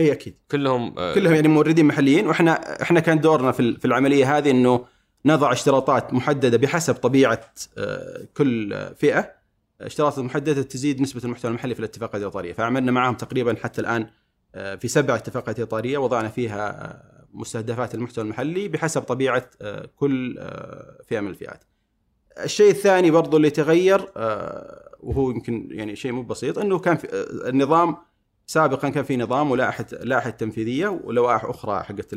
[0.00, 0.34] إي أكيد.
[0.50, 2.26] كلهم آه كلهم يعني موردين محليين.
[2.26, 4.84] وإحنا إحنا كان دورنا في في العملية هذه إنه
[5.26, 9.32] نضع اشتراطات محددة بحسب طبيعة آه كل فئة.
[9.80, 14.06] اشتراطات محددة تزيد نسبة المحتوى المحلي في الاتفاقات الاطاريه فعملنا معهم تقريبا حتى الآن
[14.54, 20.38] آه في سبع اتفاقات اطاريه وضعنا فيها آه، مستهدفات المحتوى المحلي بحسب طبيعة آه، كل
[21.08, 21.64] فئة من الفئات.
[22.38, 27.08] الشيء الثاني برضو اللي تغير آه، وهو يمكن يعني شيء مو بسيط إنه كان في
[27.12, 27.96] آه، النظام
[28.46, 32.14] سابقا كان في نظام ولائحه لائحه تنفيذية ولوائح أخرى حقت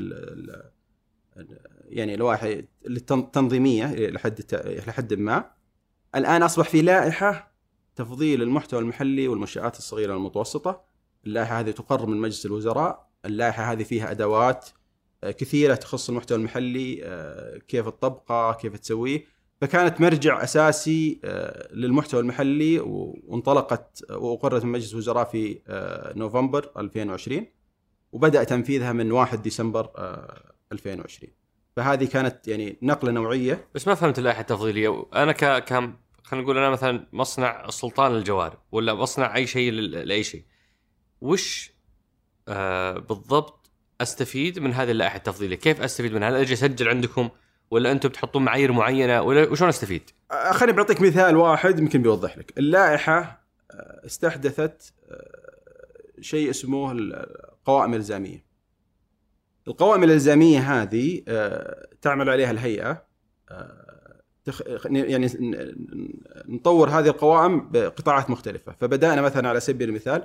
[1.86, 2.44] يعني لوائح
[2.88, 4.42] التنظيميه لحد
[4.88, 5.52] لحد ما.
[6.16, 7.56] الآن أصبح في لائحة
[7.96, 10.82] تفضيل المحتوى المحلي والمنشآت الصغيرة والمتوسطة.
[11.26, 13.10] اللائحة هذه تقر من مجلس الوزراء.
[13.26, 14.70] اللائحة هذه فيها أدوات
[15.24, 16.96] آه، كثيرة تخص المحتوى المحلي
[17.68, 19.35] كيف تطبقه كيف تسويه.
[19.62, 27.46] فكانت مرجع أساسي آه، للمحتوى المحلي وانطلقت وأقرت من مجلس الوزراء في آه، نوفمبر 2020
[28.12, 29.90] وبدأ تنفيذها من 1 ديسمبر
[30.72, 31.36] 2020 آه،
[31.76, 33.68] فهذه كانت يعني نقلة نوعية.
[33.76, 35.06] بس ما فهمت اللائحة التفضيلية.
[35.14, 40.24] أنا ك كم خلينا نقول أنا مثلا مصنع سلطان للجوارب ولا مصنع أي شيء لأي
[40.24, 40.44] شيء.
[41.22, 41.72] وش
[42.48, 47.30] آه بالضبط أستفيد من هذه اللائحة التفضيلية؟ كيف أستفيد منها؟ هل أجي أسجل عندكم
[47.72, 50.10] ولا أنتم بتحطون معايير معينة ولا وشلون أستفيد؟
[50.52, 53.46] خليني بعطيك مثال واحد يمكن بيوضح لك، اللائحة
[54.06, 54.94] استحدثت
[56.22, 58.46] شيء اسمه القوائم الالزاميه.
[59.68, 61.22] القوائم الإلزامية هذه
[62.02, 63.06] تعمل عليها الهيئة
[64.86, 65.28] يعني
[66.48, 70.24] نطور هذه القوائم بقطاعات مختلفة، فبدأنا مثلا على سبيل المثال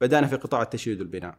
[0.00, 1.38] بدأنا في قطاع التشييد والبناء.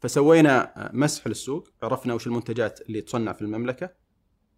[0.00, 3.90] فسوينا مسح للسوق عرفنا وش المنتجات اللي تصنع في المملكة.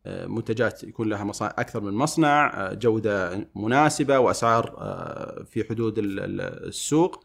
[0.06, 5.98] آه، منتجات يكون لها مصانع أكثر من مصنع آه، جودة مناسبة وأسعار آه، في حدود
[5.98, 7.24] ال- ال- السوق.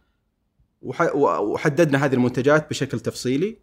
[0.81, 3.57] وح- وحددنا هذه المنتجات بشكل تفصيلي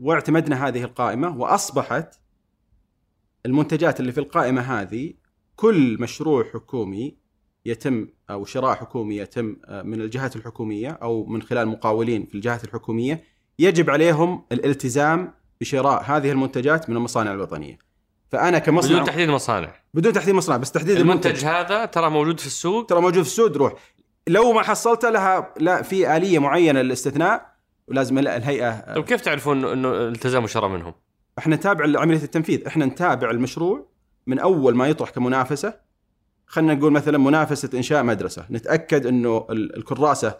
[0.00, 2.20] واعتمدنا هذه القائمة وأصبحت
[3.46, 5.14] المنتجات اللي في القائمة هذه
[5.56, 7.16] كل مشروع حكومي
[7.64, 12.64] يتم أو شراء حكومي يتم آه، من الجهات الحكومية أو من خلال مقاولين في الجهات
[12.64, 13.22] الحكومية
[13.62, 17.78] يجب عليهم الالتزام بشراء هذه المنتجات من المصانع الوطنية.
[18.32, 19.74] فأنا كمصنع بدون تحديد مصانع.
[19.94, 21.26] بدون تحديد مصنع بس تحديد المنتج.
[21.26, 22.86] المنتج هذا ترى موجود في السوق.
[22.86, 23.72] ترى موجود في السوق روح
[24.28, 27.52] لو ما حصلته لها لا في آلية معينة للاستثناء
[27.88, 30.94] ولازم ال- الهيئه طيب كيف تعرفون إنه التزام شراء منهم؟
[31.38, 32.66] إحنا نتابع عملية التنفيذ.
[32.66, 33.86] إحنا نتابع المشروع
[34.26, 35.74] من أول ما يطرح كمنافسة.
[36.46, 38.46] خلينا نقول مثلا منافسة إنشاء مدرسة.
[38.50, 40.38] نتأكد إنه ال- الكراسة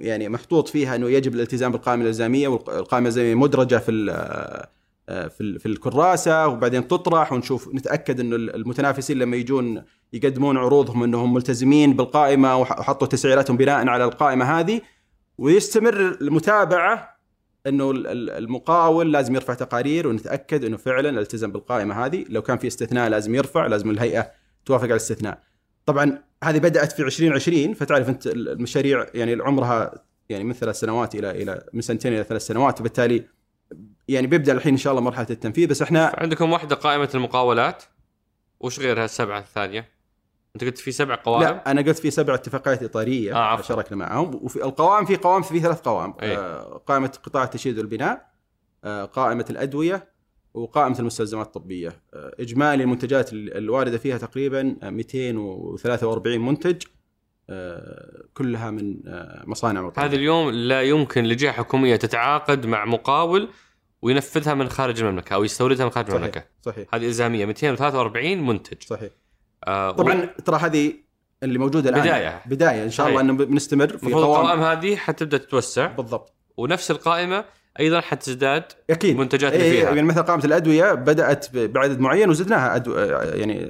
[0.00, 4.66] يعني محطوط فيها إنه يجب الالتزام بالقائمة الإلزامية والقائمه الإلزامية مدرجة في ال-
[5.30, 11.92] في في الكراسة وبعدين تطرح ونشوف نتأكد إنه المتنافسين لما يجون يقدمون عروضهم إنهم ملتزمين
[11.96, 14.80] بالقائمة وح- وحطوا تسعيراتهم بناء على القائمة هذه.
[15.38, 17.16] ويستمر المتابعة
[17.66, 22.24] إنه ال- ال- المقاول لازم يرفع تقارير ونتأكد إنه فعلا التزم بالقائمة هذه.
[22.28, 24.30] لو كان في استثناء لازم يرفع لازم الهيئة
[24.66, 25.42] توافق على الاستثناء.
[25.86, 31.30] طبعا هذه بدأت في 2020 فتعرف أنت المشاريع يعني عمرها يعني من ثلاث سنوات إلى
[31.30, 33.24] إلى من سنتين إلى ثلاث سنوات وبالتالي
[34.08, 37.82] يعني بيبدأ الحين إن شاء الله مرحلة التنفيذ بس إحنا عندكم واحدة قائمة المقاولات
[38.60, 39.94] وش غيرها السبعة الثانية؟
[40.54, 43.62] أنت قلت في سبع قوائم لا أنا قلت في سبع اتفاقيات إطارية آه،.
[43.62, 46.36] شاركنا معهم وفي القوائم في قوائم في ثلاث قوائم أي.
[46.36, 48.30] آه قائمة قطاع التشييد والبناء
[48.84, 50.13] آه قائمة الأدوية
[50.54, 51.88] وقائمة المستلزمات الطبية.
[52.14, 56.82] آه إجمالي المنتجات ال- الواردة فيها تقريبا آه، 243 منتج
[57.50, 60.06] آه كلها من آه مصانع وطنية.
[60.06, 63.48] هذه اليوم لا يمكن لجهة حكومية تتعاقد مع مقاول
[64.02, 66.40] وينفذها من خارج المملكة أو يستوردها من خارج المملكة.
[66.40, 66.74] صحيح.
[66.76, 67.46] صحيح هذه إلزامية.
[67.46, 68.82] 243 منتج.
[68.82, 69.10] صحيح.
[69.64, 70.94] آه طبعا ترى هذه
[71.42, 72.00] اللي موجودة الآن.
[72.02, 72.42] بداية.
[72.46, 72.84] بداية.
[72.84, 73.30] إن شاء الله صحيح.
[73.30, 75.86] إنه بنستمر في القوائم قوائم هذه حتبدا تتوسع.
[75.86, 76.32] بالضبط.
[76.56, 77.44] ونفس القائمة
[77.80, 79.10] أيضا حتزداد أكيد.
[79.10, 79.88] المنتجات اللي إيه فيها.
[79.88, 82.94] يعني مثلا قائمه الأدوية بدأت بعدد معين وزدناها أدو...
[82.94, 83.64] يعني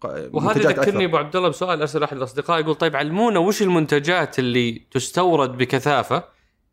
[0.00, 1.04] ق- وهذا منتجات يذكرني.
[1.04, 6.24] أبو عبد الله بسؤال أرسل أحد الأصدقاء يقول طيب علمونا وش المنتجات اللي تستورد بكثافة؟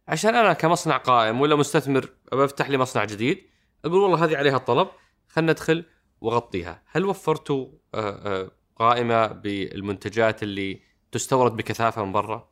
[0.08, 3.38] عشان أنا كمصنع قائم ولا مستثمر بفتح لي مصنع جديد
[3.86, 4.88] أقول والله هذه عليها الطلب
[5.30, 5.86] خلنا ندخل
[6.22, 6.82] وأغطيها.
[6.92, 10.80] هل وفرتوا آه، آه، قائمة بالمنتجات اللي
[11.12, 12.50] تستورد بكثافة من برا؟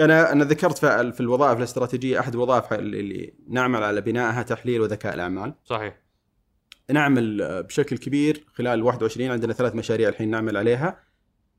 [0.00, 5.14] أنا أنا ذكرت في في الوظائف الاستراتيجية أحد الوظائف اللي نعمل على بنائها تحليل وذكاء
[5.14, 5.54] الأعمال.
[5.64, 6.00] صحيح.
[6.90, 11.00] نعمل بشكل كبير خلال 21 عندنا ثلاث مشاريع الحين نعمل عليها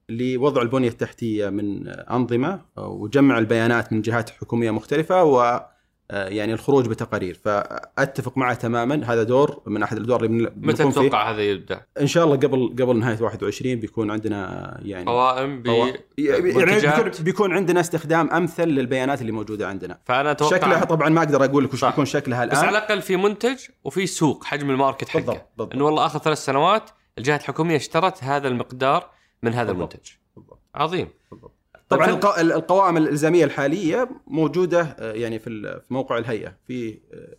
[0.10, 5.66] لوضع البنية التحتية من أنظمة وجمع البيانات من جهات حكومية مختلفة و
[6.12, 11.42] يعني الخروج بتقارير فأتفق معه تماما هذا دور من أحد الأدوار اللي متى تتوقع هذا
[11.42, 17.54] يبدأ؟ إن شاء الله قبل قبل نهاية 21 بيكون عندنا يعني قوائم قوا- يعني بيكون
[17.54, 21.74] عندنا استخدام أمثل للبيانات اللي موجودة عندنا فأنا أتوقع شكلها طبعا ما أقدر أقول لك
[21.74, 21.86] وش.
[21.86, 25.74] بيكون شكلها الآن بس على الأقل في منتج وفي سوق حجم الماركت حقه بالضبط بالضبط
[25.76, 29.10] إنه والله آخر ثلاث سنوات الجهات الحكومية اشترت هذا المقدار
[29.44, 29.94] من هذا بالضبط.
[29.94, 30.60] المنتج بالضبط.
[30.76, 31.61] عظيم بالضبط.
[31.92, 37.36] طبعا القوائم الإلزامية الحالية موجودة آه، يعني في موقع الهيئة في آه،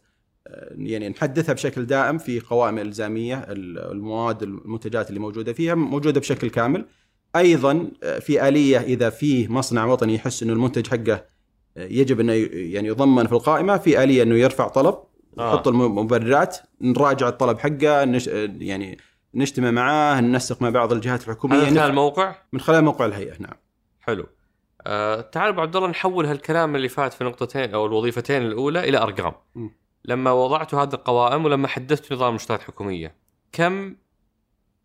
[0.47, 6.21] آه، يعني نحدثها بشكل دائم في قوائم إلزامية ال- المواد المنتجات اللي موجودة فيها موجودة
[6.21, 6.87] بشكل كامل.
[7.37, 11.25] أيضا آه، في آلية إذا في مصنع وطني يحس إنه المنتج حقه
[11.77, 14.95] آه، يجب إنه يعني يضمن في القائمة في آلية إنه يرفع طلب
[15.39, 15.49] آه.
[15.55, 18.29] يحط المبررات نراجع الطلب حقه نش...
[18.29, 18.99] آه، يعني
[19.35, 21.57] نجتمع معاه ننسق مع بعض الجهات الحكومية.
[21.57, 23.55] هذا خلال نف- الموقع؟ من خلال موقع الهيئة نعم.
[24.01, 24.27] حلو.
[24.87, 28.99] آه تعال أبو عبد الله نحول هالكلام اللي فات في نقطتين أو الوظيفتين الأولى إلى
[28.99, 29.33] أرقام.
[29.55, 29.69] م.
[30.05, 33.15] لما وضعتوا هذه القوائم ولما حدثت نظام المشتريات الحكوميه
[33.53, 33.97] كم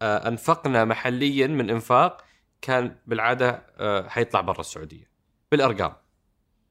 [0.01, 2.23] آه أنفقنا محليا من إنفاق
[2.61, 5.09] كان بالعادة آه حيطلع برا السعودية؟
[5.51, 5.93] بالأرقام.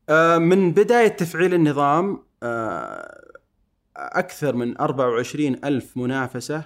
[0.08, 3.24] آه، من بداية تفعيل النظام آه،
[3.96, 6.56] أكثر من 24 ألف منافسة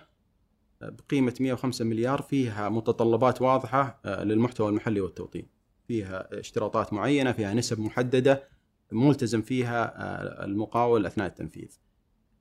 [0.82, 5.46] آه، بقيمة 105 مليار فيها متطلبات واضحة آه، للمحتوى المحلي والتوطين.
[5.90, 8.42] فيها اشتراطات معينة فيها نسب محددة
[8.92, 11.78] ملتزم فيها آه، المقاول أثناء التنفيذ.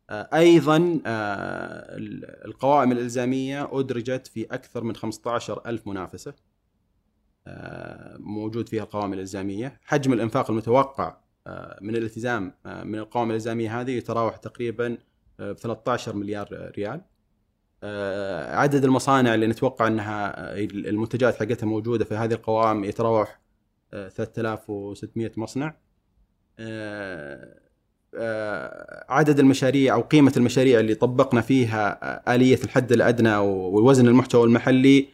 [0.10, 1.98] آه، أيضا آه،
[2.46, 6.34] القوائم الإلزامية أدرجت في أكثر من 15 ألف منافسة
[7.48, 9.80] آه، موجود فيها القوائم الإلزامية.
[9.84, 11.18] حجم الإنفاق المتوقع
[11.82, 14.98] من الالتزام من القوائم الإلزامية هذه يتراوح تقريبا
[15.40, 17.02] ب 13 مليار ريال.
[18.58, 23.39] عدد المصانع اللي نتوقع أنها آه، المنتجات حقتها موجودة في هذه القوائم يتراوح
[23.94, 25.76] آه، 3600 مصنع.
[26.60, 27.60] آه،
[28.15, 34.44] آه، عدد المشاريع أو قيمة المشاريع اللي طبقنا فيها آه، آلية الحد الأدنى ووزن المحتوى
[34.44, 35.08] المحلي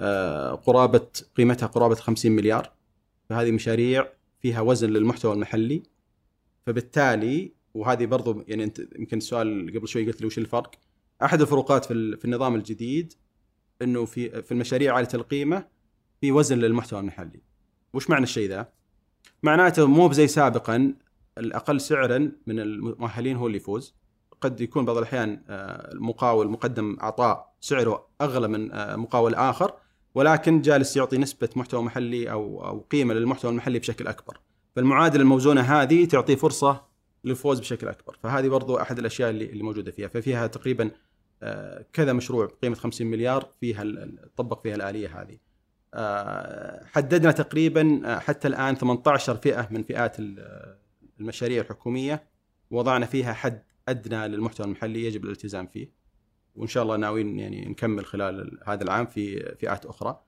[0.00, 2.72] آه، قرابة قيمتها قرابة 50 مليار.
[3.28, 4.08] فهذه مشاريع
[4.40, 5.82] فيها وزن للمحتوى المحلي.
[6.66, 10.70] فبالتالي وهذه برضو يعني أنت يمكن السؤال قبل شوي قلت لي وش الفرق؟
[11.22, 13.12] أحد الفروقات في في النظام الجديد
[13.82, 15.66] إنه في في المشاريع عالية القيمة
[16.20, 17.40] في وزن للمحتوى المحلي.
[17.94, 18.68] وش معنى الشيء ذا؟
[19.42, 20.94] معناته مو بزي سابقا
[21.38, 23.94] الأقل سعرا من المؤهلين هو اللي يفوز.
[24.40, 29.72] قد يكون بعض الأحيان آه، المقاول مقدم عطاء سعره أغلى من آه، مقاول آخر
[30.14, 34.40] ولكن جالس يعطي نسبة محتوى محلي أو أو قيمة للمحتوى المحلي بشكل أكبر.
[34.76, 36.84] فالمعادلة الموزونة هذه تعطي فرصة
[37.24, 40.90] للفوز بشكل أكبر، فهذه برضو أحد الأشياء اللي موجودة فيها، ففيها تقريبا
[41.92, 43.84] كذا مشروع بقيمة 50 مليار فيها
[44.36, 45.38] طبق فيها الآلية هذه.
[45.94, 50.16] آه، حددنا تقريبا آه، حتى الآن 18 فئة من فئات
[51.20, 52.28] المشاريع الحكومية
[52.70, 55.92] وضعنا فيها حد أدنى للمحتوى المحلي يجب الالتزام فيه.
[56.54, 60.20] وإن شاء الله ناويين يعني نكمل خلال هذا العام في فئات أخرى.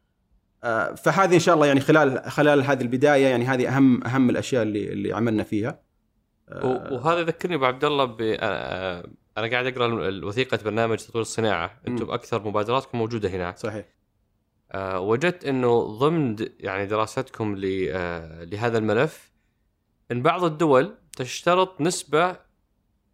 [0.97, 4.93] فهذه إن شاء الله يعني خلال خلال هذه البداية يعني هذه أهم أهم الأشياء اللي
[4.93, 5.81] اللي عملنا فيها.
[6.93, 8.21] وهذا يذكرني أبو عبد الله ب
[9.39, 11.81] أنا قاعد أقرأ وثيقة برنامج تطوير الصناعة.
[11.89, 13.87] أنتم أكثر مبادراتكم موجودة هناك صحيح.
[14.73, 19.33] آه وجدت إنه ضمن يعني دراستكم آه لهذا الملف
[20.13, 22.37] إن بعض الدول تشترط نسبة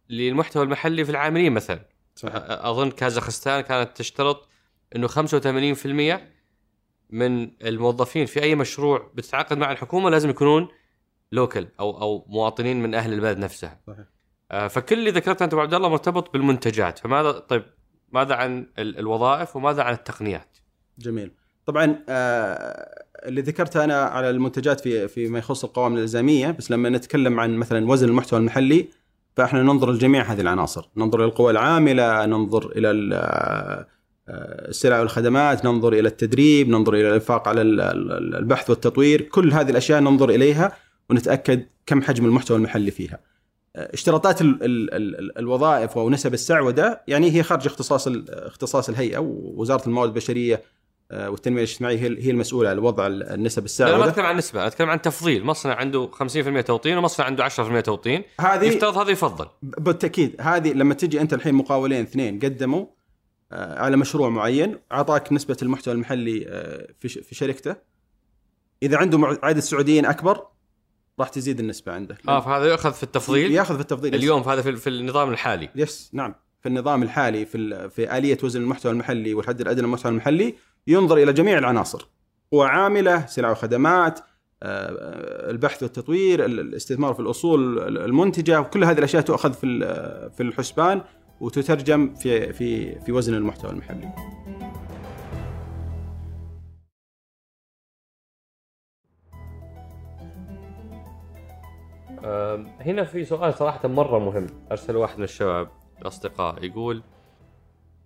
[0.09, 1.79] للمحتوى المحلي في العاملين مثلا.
[2.15, 2.35] صحيح.
[2.47, 4.47] أظن كازاخستان كانت تشترط
[4.95, 6.21] إنه 85%
[7.09, 10.67] من الموظفين في أي مشروع بتتعاقد مع الحكومة لازم يكونون
[11.31, 14.05] لوكل أو أو مواطنين من أهل البلد نفسها صحيح.
[14.51, 16.99] آه، فكل اللي ذكرته أنت أبو عبد الله مرتبط بالمنتجات.
[16.99, 17.63] فماذا طيب
[18.11, 20.57] ماذا عن الوظائف وماذا عن التقنيات؟
[20.99, 21.31] جميل.
[21.65, 27.39] طبعا آه اللي ذكرته أنا على المنتجات في فيما يخص القوائم الإلزامية بس لما نتكلم
[27.39, 28.87] عن مثلا وزن المحتوى المحلي
[29.35, 30.89] فإحنا ننظر لجميع هذه العناصر.
[30.97, 33.87] ننظر إلى القوى العاملة ننظر إلى آه،
[34.69, 39.21] السلع والخدمات ننظر إلى التدريب ننظر إلى الإنفاق على البحث والتطوير.
[39.21, 43.19] كل هذه الأشياء ننظر إليها ونتأكد كم حجم المحتوى المحلي فيها.
[43.75, 50.09] اشتراطات ال ال ال الوظائف ونسب السعودة يعني هي خارج اختصاص اختصاص الهيئة ووزارة الموارد
[50.09, 50.63] البشرية
[51.11, 54.89] آه، والتنمية الاجتماعية هي المسؤولة عن وضع النسب السعوده أنا ما أتكلم عن نسبة أتكلم
[54.89, 55.45] عن تفضيل.
[55.45, 58.23] مصنع عنده 50% توطين ومصنع عنده 10% توطين.
[58.39, 59.47] هذه يفترض هذا يفضل.
[59.61, 62.85] بالتأكيد هذه لما تجي أنت الحين مقاولين اثنين قدموا
[63.51, 67.75] آه، على مشروع معين أعطاك نسبة المحتوى المحلي آه، في شركته.
[68.83, 70.47] إذا عنده عدد سعوديين أكبر
[71.19, 74.61] راح تزيد النسبة عنده آه فهذا ياخذ في التفضيل؟ يأخذ في التفضيل اليوم في هذا
[74.61, 75.69] في, في النظام الحالي.
[75.75, 76.35] يس نعم.
[76.61, 80.55] في النظام الحالي في في آلية وزن المحتوى المحلي والحد الأدنى للمحتوى المحلي
[80.87, 82.07] ينظر إلى جميع العناصر.
[82.51, 84.19] قوى عاملة سلع وخدمات
[84.63, 89.79] آه، البحث والتطوير الاستثمار في الأصول المنتجة وكل هذه الأشياء تؤخذ في
[90.37, 91.01] في الحسبان
[91.41, 94.13] وتترجم في في في وزن المحتوى المحلي.
[102.79, 104.47] هنا في سؤال صراحة مرة مهم.
[104.71, 105.69] أرسل واحد من الشباب
[106.01, 107.03] الأصدقاء يقول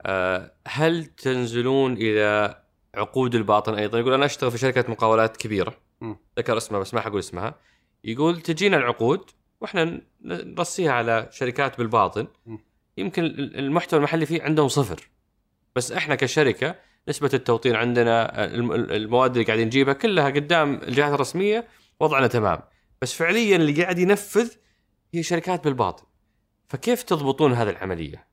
[0.05, 2.61] أه، هل تنزلون إلى
[2.95, 5.73] عقود الباطن أيضا؟ يقول أنا أشتغل في شركة مقاولات كبيرة.
[6.37, 7.55] ذكر اسمها بس ما حقول اسمها.
[8.03, 9.29] يقول تجينا العقود
[9.61, 12.27] وإحنا نرسيها على شركات بالباطن.
[12.97, 15.09] يمكن المحتوى المحلي فيه عندهم صفر.
[15.75, 16.75] بس إحنا كشركة
[17.09, 18.45] نسبة التوطين عندنا
[18.95, 21.67] المواد اللي قاعدين نجيبها كلها قدام الجهات الرسمية
[21.99, 22.59] وضعنا تمام.
[23.01, 24.51] بس فعليا اللي قاعد ينفذ
[25.13, 26.03] هي شركات بالباطن
[26.67, 28.27] فكيف تضبطون هذه العملية؟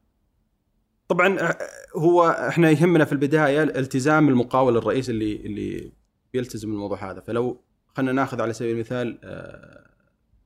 [1.08, 1.58] طبعا آه،
[1.96, 5.92] هو إحنا يهمنا في البداية التزام المقاول الرئيسي اللي اللي
[6.32, 7.20] بيلتزم الموضوع هذا.
[7.20, 7.60] فلو
[7.96, 9.90] خلينا ناخذ على سبيل المثال آه،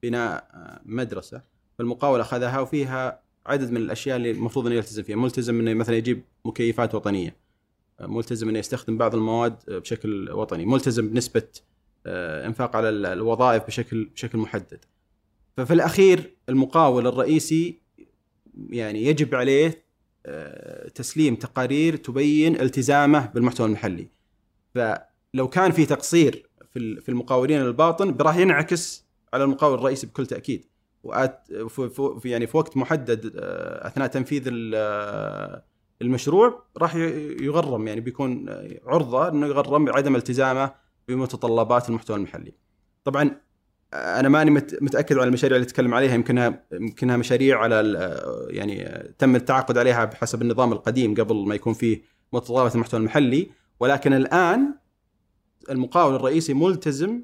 [0.03, 1.43] بناء آه، مدرسة
[1.79, 5.17] فالمقاول أخذها وفيها عدد من الأشياء اللي المفروض إنه يلتزم فيها.
[5.17, 7.37] ملتزم إنه مثلا يجيب مكيفات وطنية
[8.01, 10.67] ملتزم إنه يستخدم بعض المواد بشكل وطني.
[10.67, 11.49] ملتزم بنسبة
[12.07, 14.85] انفاق على الوظائف بشكل بشكل محدد.
[15.57, 17.83] ففي الأخير المقاول الرئيسي
[18.71, 19.85] يعني يجب عليه
[20.27, 24.09] آه، تسليم تقارير تبين التزامه بالمحتوى المحلي.
[24.75, 30.65] فلو كان في تقصير في المقاولين الباطن راح ينعكس على المقاول الرئيسي بكل تأكيد.
[31.03, 34.43] وآت في يعني في وقت محدد آه، أثناء تنفيذ
[36.03, 36.95] المشروع راح
[37.41, 37.89] يغرم.
[37.89, 38.47] يعني بيكون
[38.87, 42.53] عرضة إنه يغرم بعدم التزامه بمتطلبات المحتوى المحلي.
[43.05, 43.41] طبعا
[43.95, 44.51] أنا ماني
[44.81, 47.77] متأكد عن المشاريع اللي تتكلم عليها يمكنها يمكنها مشاريع على
[48.51, 53.51] يعني تم التعاقد عليها بحسب النظام القديم قبل ما يكون فيه متطلبات المحتوى المحلي
[53.81, 54.75] ولكن الآن
[55.71, 57.23] المقاول الرئيسي ملتزم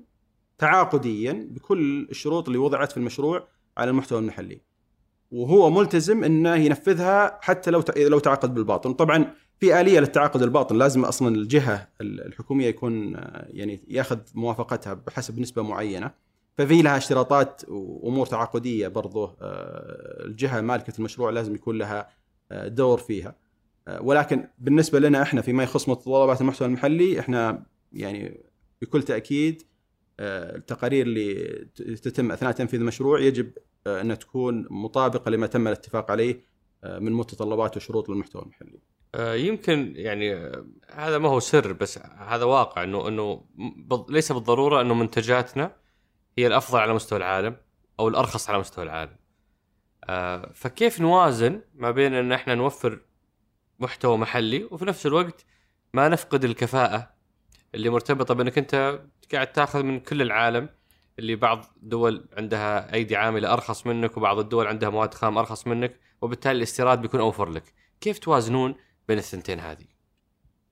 [0.59, 4.61] تعاقديا بكل الشروط اللي وضعت في المشروع على المحتوى المحلي.
[5.31, 10.77] وهو ملتزم إنه ينفذها حتى لو لو تعاقد بالباطن طبعا في آلية للتعاقد الباطن.
[10.79, 16.11] لازم أصلا الجهة ال- الحكومية يكون آه، يعني يأخذ موافقتها بحسب نسبة معينة.
[16.59, 22.09] ففي لها اشتراطات وأمور تعاقدية برضو آه، الجهة مالكة المشروع لازم يكون لها
[22.53, 23.35] آه، دور فيها.
[24.01, 28.41] ولكن بالنسبة لنا إحنا فيما يخص متطلبات المحتوى المحلي إحنا يعني
[28.83, 29.63] بكل تأكيد
[30.21, 31.35] التقارير اللي
[32.03, 33.51] تتم أثناء تنفيذ المشروع يجب
[33.87, 36.41] انها تكون مطابقة لما تم الاتفاق عليه
[36.85, 38.79] من متطلبات وشروط للمحتوى المحلي.
[39.15, 43.45] آه، يمكن يعني آه، هذا ما هو سر بس هذا واقع إنه إنه
[44.09, 45.77] ليس بالضرورة إنه منتجاتنا
[46.39, 47.57] هي الأفضل على مستوى العالم
[48.01, 49.17] أو الأرخص على مستوى العالم.
[50.05, 53.01] آه، فكيف نوازن ما بين إن إحنا نوفر
[53.79, 55.45] محتوى محلي وفي نفس الوقت
[55.95, 57.11] ما نفقد الكفاءة
[57.75, 59.01] اللي مرتبطة بإنك أنت
[59.33, 60.69] قاعد تأخذ من كل العالم
[61.19, 66.01] اللي بعض الدول عندها أيدي عاملة أرخص منك وبعض الدول عندها مواد خام أرخص منك
[66.23, 67.75] وبالتالي الاستيراد بيكون أوفر لك.
[68.01, 68.75] كيف توازنون
[69.09, 69.85] بين الثنتين هذه؟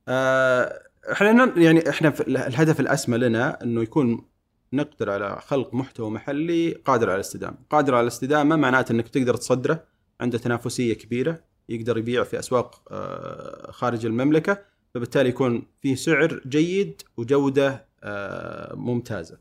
[0.08, 0.82] آه،
[1.12, 4.26] إحنا يعني إحنا الهدف الأسمى لنا إنه يكون
[4.72, 9.84] نقدر على خلق محتوى محلي قادر على الاستدامة، قادر على الاستدامة معناته إنك تقدر تصدره
[10.20, 14.58] عنده تنافسية كبيرة يقدر يبيع في أسواق آه، خارج المملكة
[14.94, 19.38] فبالتالي يكون فيه سعر جيد وجودة آه، ممتازة.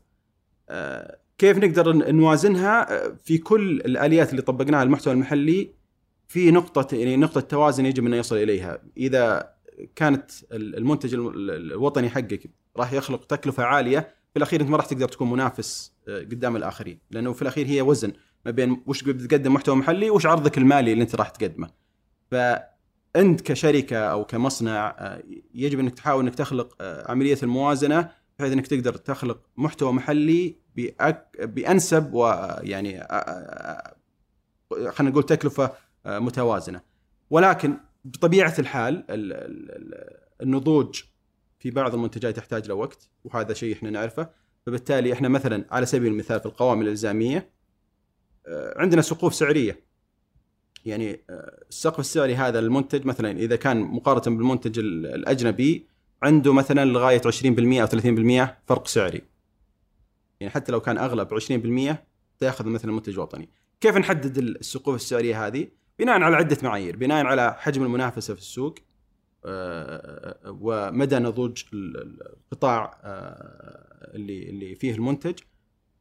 [1.38, 2.86] كيف نقدر نوازنها
[3.24, 5.70] في كل الآليات اللي طبقناها المحتوى المحلي
[6.28, 9.52] في نقطة يعني نقطة توازن يجب أن يصل إليها، إذا
[9.96, 13.98] كانت ال- المنتج الم- ال- الوطني حقك راح يخلق تكلفة عالية
[14.32, 16.98] في الأخير أنت ما راح تقدر تكون منافس آه، قدام الآخرين.
[17.10, 18.12] لأنه في الأخير هي وزن
[18.44, 21.70] ما بين وش بتقدم محتوى محلي وش عرضك المالي اللي أنت راح تقدمه.
[22.30, 25.22] فأنت كشركة أو كمصنع آه،
[25.54, 31.36] يجب أنك تحاول أنك تخلق آه، عملية الموازنة بحيث أنك تقدر تخلق محتوى محلي بأك
[31.40, 33.00] بأنسب ويعني
[34.90, 35.72] خلينا نقول تكلفة
[36.06, 36.80] متوازنة.
[37.30, 41.02] ولكن بطبيعة الحال ال- ال- ال- النضوج
[41.58, 44.30] في بعض المنتجات يحتاج له وقت وهذا شيء إحنا نعرفه.
[44.66, 47.50] فبالتالي إحنا مثلا على سبيل المثال في القوائم الإلزامية
[48.46, 49.80] آه، عندنا سقوف سعرية.
[50.84, 55.86] يعني آه، السقف السعري هذا المنتج مثلا إذا كان مقارنة بالمنتج ال- الأجنبي
[56.22, 59.22] عنده مثلا لغاية 20% أو 30% فرق سعري.
[60.40, 62.04] يعني حتى لو كان اغلى ب 20%
[62.38, 63.48] تأخذ مثلا منتج وطني.
[63.80, 65.68] كيف نحدد السقوف السعرية هذه؟
[65.98, 66.96] بناء على عدة معايير.
[66.96, 68.74] بناء على حجم المنافسة في السوق
[69.44, 72.22] آه، ومدى نضوج ال- ال-
[72.52, 75.34] القطاع آه، اللي اللي فيه المنتج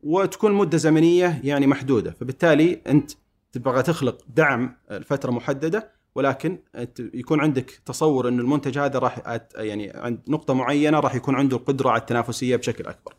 [0.04, 2.12] وتكون مدة زمنية يعني محدودة.
[2.12, 3.12] فبالتالي أنت
[3.52, 6.60] تبغى تخلق دعم لفترة محددة ولكن
[7.00, 11.90] يكون عندك تصور أن المنتج هذا راح يعني عند نقطة معينة راح يكون عنده القدرة
[11.90, 13.14] على التنافسية بشكل أكبر.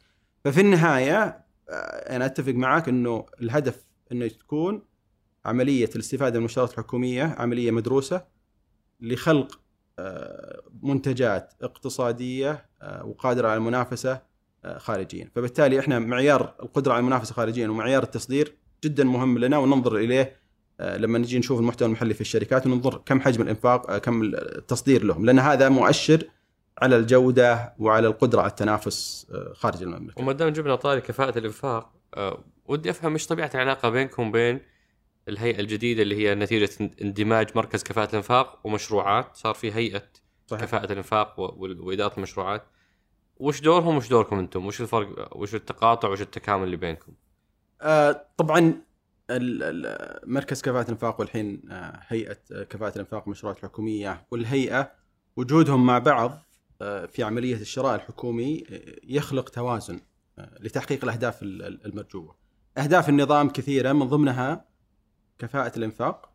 [0.45, 1.19] ففي النهاية
[1.69, 4.83] آه، أنا أتفق معك أنه الهدف أنه تكون
[5.47, 8.25] عملية الاستفادة من المنشورات الحكومية عملية مدروسة
[9.01, 9.61] لخلق
[9.99, 14.21] آه، منتجات اقتصادية آه، وقادرة على المنافسة
[14.65, 19.97] آه، خارجيا، فبالتالي إحنا معيار القدرة على المنافسة خارجيا ومعيار التصدير جدا مهم لنا وننظر
[19.97, 20.47] إليه
[20.81, 25.39] لما نجي نشوف المحتوى المحلي في الشركات وننظر كم حجم الإنفاق كم التصدير لهم، لأن
[25.39, 26.23] هذا مؤشر
[26.79, 30.23] على الجودة وعلى القدرة على التنافس خارج المملكة.
[30.23, 31.93] وما دام جبنا طاري كفاءة الإنفاق
[32.67, 34.61] ودي أفهم إيش طبيعة العلاقة بينكم وبين
[35.29, 36.71] الهيئة الجديدة اللي هي نتيجة
[37.03, 40.03] اندماج مركز كفاءة الإنفاق ومشروعات صار في هيئة
[40.47, 40.65] صحيح.
[40.65, 42.63] كفاءة الإنفاق و- وال- وإدارة المشروعات
[43.37, 47.13] وش دورهم وش دوركم أنتم؟ وش الفرق وش التقاطع وش التكامل اللي بينكم؟
[47.83, 48.81] آه، طبعا
[50.27, 54.93] مركز كفاءة الإنفاق والحين آه، هيئة آه، كفاءة الإنفاق والمشروعات الحكومية والهيئة
[55.37, 56.39] وجودهم مع بعض
[56.83, 60.01] آه، في عملية الشراء الحكومي آه، يخلق توازن
[60.39, 62.35] آه، لتحقيق الأهداف ال- ال- المرجوة.
[62.79, 64.65] أهداف النظام كثيرة من ضمنها
[65.39, 66.29] كفاءة الإنفاق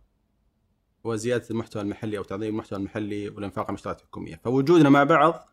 [1.04, 5.48] وزيادة المحتوى المحلي أو تعظيم المحتوى المحلي والإنفاق على المشروعات الحكومية، فوجودنا مع بعض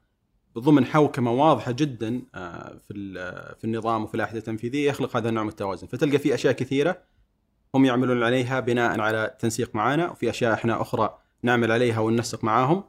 [0.59, 5.43] ضمن حوكمة واضحة جدا آه، في ال- في النظام وفي اللائحه التنفيذية يخلق هذا النوع
[5.43, 6.99] من التوازن، فتلقى في أشياء كثيرة
[7.75, 12.85] هم يعملون عليها بناء على تنسيق معنا وفي أشياء إحنا أخرى نعمل عليها وننسق معاهم.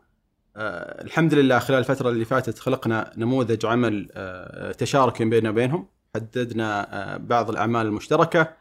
[0.55, 6.93] آه، الحمد لله خلال الفترة اللي فاتت خلقنا نموذج عمل آه، تشاركي بيننا وبينهم، حددنا
[7.13, 8.53] آه، بعض الأعمال المشتركة.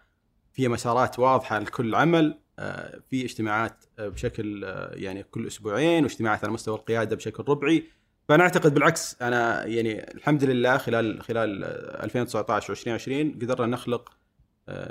[0.59, 6.45] في مسارات واضحة لكل عمل آه، في اجتماعات آه، بشكل آه، يعني كل أسبوعين واجتماعات
[6.45, 7.85] على مستوى القيادة بشكل ربعي.
[8.29, 11.65] فأنا أعتقد بالعكس أنا يعني الحمد لله خلال خلال
[12.05, 14.13] 2019 و2020 قدرنا نخلق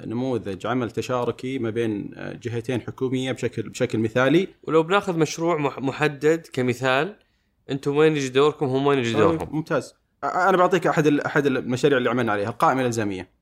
[0.05, 2.11] نموذج عمل تشاركي ما بين
[2.43, 4.47] جهتين حكومية بشكل بشكل مثالي.
[4.63, 7.15] ولو بناخذ مشروع مح- محدد كمثال
[7.69, 9.93] أنتم وين يجي دوركم هم وين يجي دورهم؟ ممتاز.
[10.23, 13.36] أنا بعطيك أحد أحد المشاريع اللي عملنا عليها القائمة الإلزامية.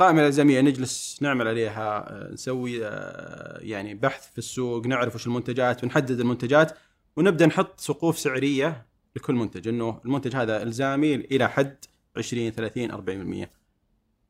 [0.00, 5.84] القائمه الالزاميه نجلس نعمل عليها آه، نسوي آه، يعني بحث في السوق نعرف وش المنتجات
[5.84, 6.78] ونحدد المنتجات
[7.16, 8.86] ونبدأ نحط سقوف سعرية
[9.16, 11.76] لكل منتج إنه المنتج هذا ألزامي إلى حد
[12.16, 13.48] 20 30 40%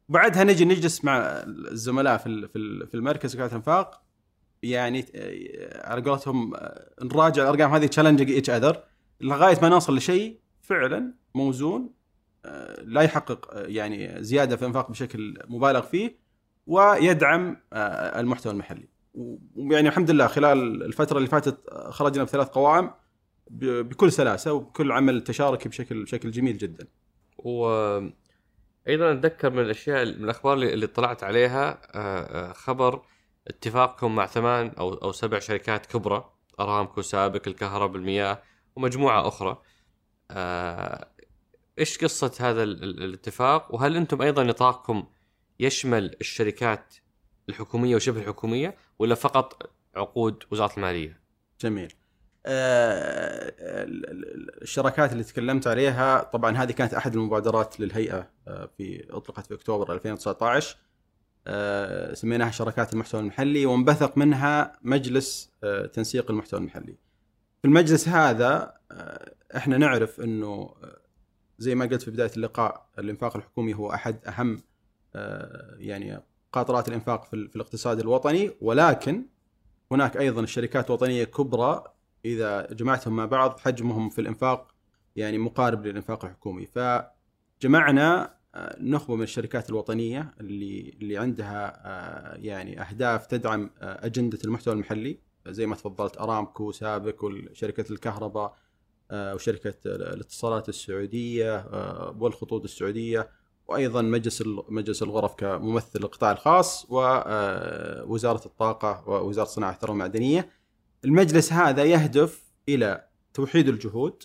[0.09, 2.49] بعدها نجي نجلس مع الزملاء في
[2.87, 4.03] في المركز كفاءة الإنفاق
[4.62, 6.53] يعني آه، على قولتهم
[7.03, 8.83] نراجع الأرقام هذه challenge each other
[9.21, 11.96] لغاية ما نوصل لشيء فعلا موزون
[12.83, 16.27] لا يحقق يعني زيادة في الإنفاق بشكل مبالغ فيه
[16.67, 18.89] ويدعم آه، المحتوى المحلي
[19.57, 22.91] ويعني الحمد لله خلال الفترة اللي فاتت خرجنا بثلاث قوائم
[23.51, 26.87] بكل سلاسة وبكل عمل تشاركي بشكل بشكل جميل جدا.
[27.39, 28.13] وأيضا
[28.89, 33.03] أتذكر من الأشياء من الأخبار اللي اطلعت عليها آه، آه، خبر
[33.49, 36.31] اتفاقكم مع ثمان أو أو سبع شركات كبرى
[36.61, 38.43] أرامكو سابق الكهرباء المياه
[38.77, 39.59] ومجموعة أخرى.
[41.79, 45.07] إيش قصة هذا الاتفاق وهل أنتم أيضا نطاقكم
[45.61, 46.95] يشمل الشركات
[47.49, 51.20] الحكومية وشبه الحكومية ولا فقط عقود وزارة المالية؟
[51.61, 51.93] جميل.
[52.47, 53.53] آه
[54.62, 59.93] الشراكات اللي تكلمت عليها طبعا هذه كانت أحد المبادرات للهيئة آه، في أطلقت في أكتوبر
[59.93, 60.77] 2019
[61.47, 65.51] آه سميناها شراكات المحتوى المحلي وانبثق منها مجلس
[65.93, 66.97] تنسيق المحتوى المحلي.
[67.62, 68.77] في المجلس هذا
[69.57, 70.74] إحنا نعرف إنه
[71.59, 74.63] زي ما قلت في بداية اللقاء الإنفاق الحكومي هو أحد أهم
[75.15, 78.51] آه، يعني قاطرات الإنفاق في الاقتصاد الوطني.
[78.61, 79.27] ولكن
[79.93, 81.85] هناك أيضا الشركات الوطنية كبرى
[82.25, 84.75] إذا جمعتهم مع بعض حجمهم في الإنفاق
[85.17, 86.67] يعني مقارب للإنفاق الحكومي.
[86.67, 94.75] فجمعنا آه، نخبة من الشركات الوطنية اللي اللي عندها آه، يعني أهداف تدعم أجندة المحتوى
[94.75, 95.19] المحلي.
[95.47, 98.57] زي ما تفضلت أرامكو سابك وشركه الكهرباء.
[99.11, 103.31] آه، وشركة الاتصالات السعودية آه، والخطوط السعودية
[103.69, 110.51] وأيضا مجلس مجلس الغرف كممثل القطاع الخاص ووزاره آه، الطاقة ووزارة الصناعه والثروه المعدنية.
[111.05, 114.23] المجلس هذا يهدف إلى توحيد الجهود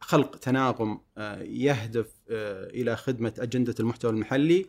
[0.00, 1.00] خلق تناغم
[1.40, 4.66] يهدف إلى خدمة أجندة المحتوى المحلي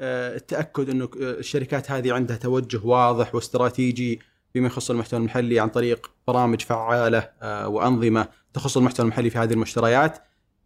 [0.00, 4.20] التأكد إنه الشركات هذه عندها توجه واضح واستراتيجي
[4.54, 9.52] فيما يخص المحتوى المحلي عن طريق برامج فعالة آه، وأنظمة تخص المحتوى المحلي في هذه
[9.52, 10.18] المشتريات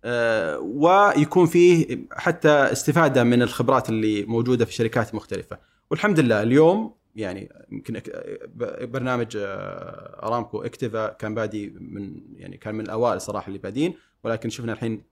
[0.05, 5.59] آه، ويكون فيه حتى استفادة من الخبرات اللي موجودة في شركات مختلفة.
[5.91, 8.01] والحمد لله اليوم يعني يمكن
[8.81, 14.51] برنامج آه، أرامكو إكتيفا كان بادي من يعني كان من الأوائل صراحة اللي بادين ولكن
[14.51, 15.03] شفنا الحين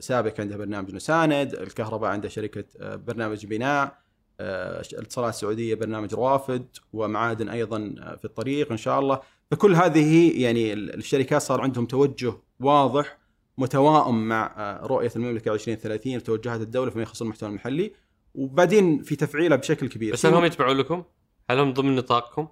[0.00, 2.64] سابق عندها برنامج نساند الكهرباء عندها شركة
[2.96, 3.98] برنامج بناء
[4.40, 9.20] الاتصالات السعودية برنامج روافد ومعادن أيضا آه، في الطريق إن شاء الله.
[9.50, 13.18] فكل هذه يعني الشركات صار عندهم توجه واضح
[13.58, 17.92] متوائم مع آه، رؤية المملكة 2030 وتوجهات الدولة فيما يخص المحتوى المحلي.
[18.34, 20.12] وبعدين في تفعيله بشكل كبير.
[20.12, 21.02] بس هل هم يتبعون لكم؟
[21.50, 22.48] هل هم ضمن نطاقكم؟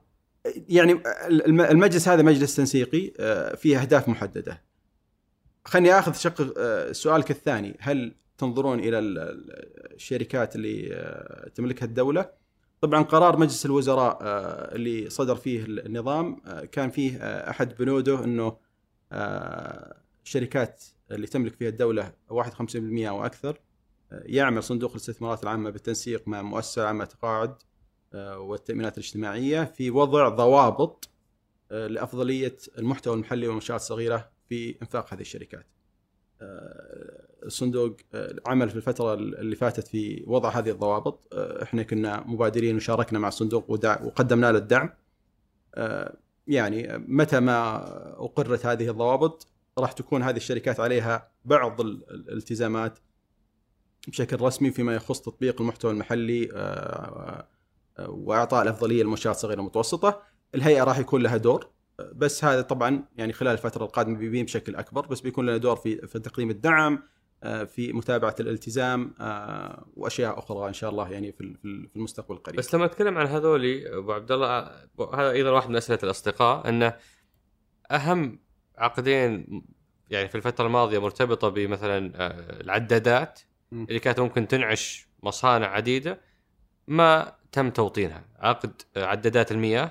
[0.69, 1.03] يعني
[1.49, 3.11] المجلس هذا مجلس تنسيقي
[3.57, 4.63] فيه أهداف محددة.
[5.65, 6.53] خليني آخذ شق
[6.93, 12.31] سؤالك الثاني هل تنظرون إلى الشركات اللي آه، تملكها الدولة
[12.81, 17.19] طبعا قرار مجلس الوزراء آه، اللي صدر فيه النظام آه، كان فيه
[17.51, 18.57] أحد بنوده إنه
[20.25, 23.61] الشركات اللي تملك فيها الدولة 51% أو أكثر
[24.13, 27.55] يعمل صندوق الاستثمارات العامة بالتنسيق مع مؤسسة عامة تقاعد
[28.15, 31.09] والتأمينات الاجتماعية في وضع ضوابط
[31.71, 35.67] لأفضلية المحتوى المحلي والمنشآت الصغيرة في إنفاق هذه الشركات.
[37.43, 41.29] الصندوق آه، عمل في الفترة اللي فاتت في وضع هذه الضوابط.
[41.33, 44.91] آه، إحنا كنا مبادرين وشاركنا مع الصندوق وقدمنا له الدعم.
[45.75, 46.17] آه،
[46.47, 47.77] يعني متى ما
[48.25, 49.47] أقرت هذه الضوابط
[49.79, 52.99] راح تكون هذه الشركات عليها بعض الالتزامات
[54.09, 56.49] بشكل رسمي فيما يخص تطبيق المحتوى المحلي
[58.09, 60.23] وإعطاء الأفضلية للمنشات الصغيرة والمتوسطة.
[60.55, 61.71] الهيئة راح يكون لها دور
[62.13, 66.07] بس هذا طبعا يعني خلال الفترة القادمة بيبين بشكل أكبر بس بيكون لنا دور في
[66.07, 67.03] في تقديم الدعم
[67.45, 72.59] في متابعة الالتزام آه، وأشياء أخرى إن شاء الله يعني في في المستقبل القريب.
[72.59, 74.59] بس لما أتكلم عن هذولي أبو عبد الله
[75.15, 76.97] هذا أيضا واحد من أسئلة الأصدقاء انه
[77.91, 78.39] أهم
[78.79, 79.63] عقدين
[80.11, 83.41] يعني في الفترة الماضية مرتبطة بمثلا آه، العدادات
[83.73, 86.21] اللي كانت ممكن تنعش مصانع عديدة
[86.87, 88.25] ما تم توطينها.
[88.39, 89.91] عقد عدادات المياه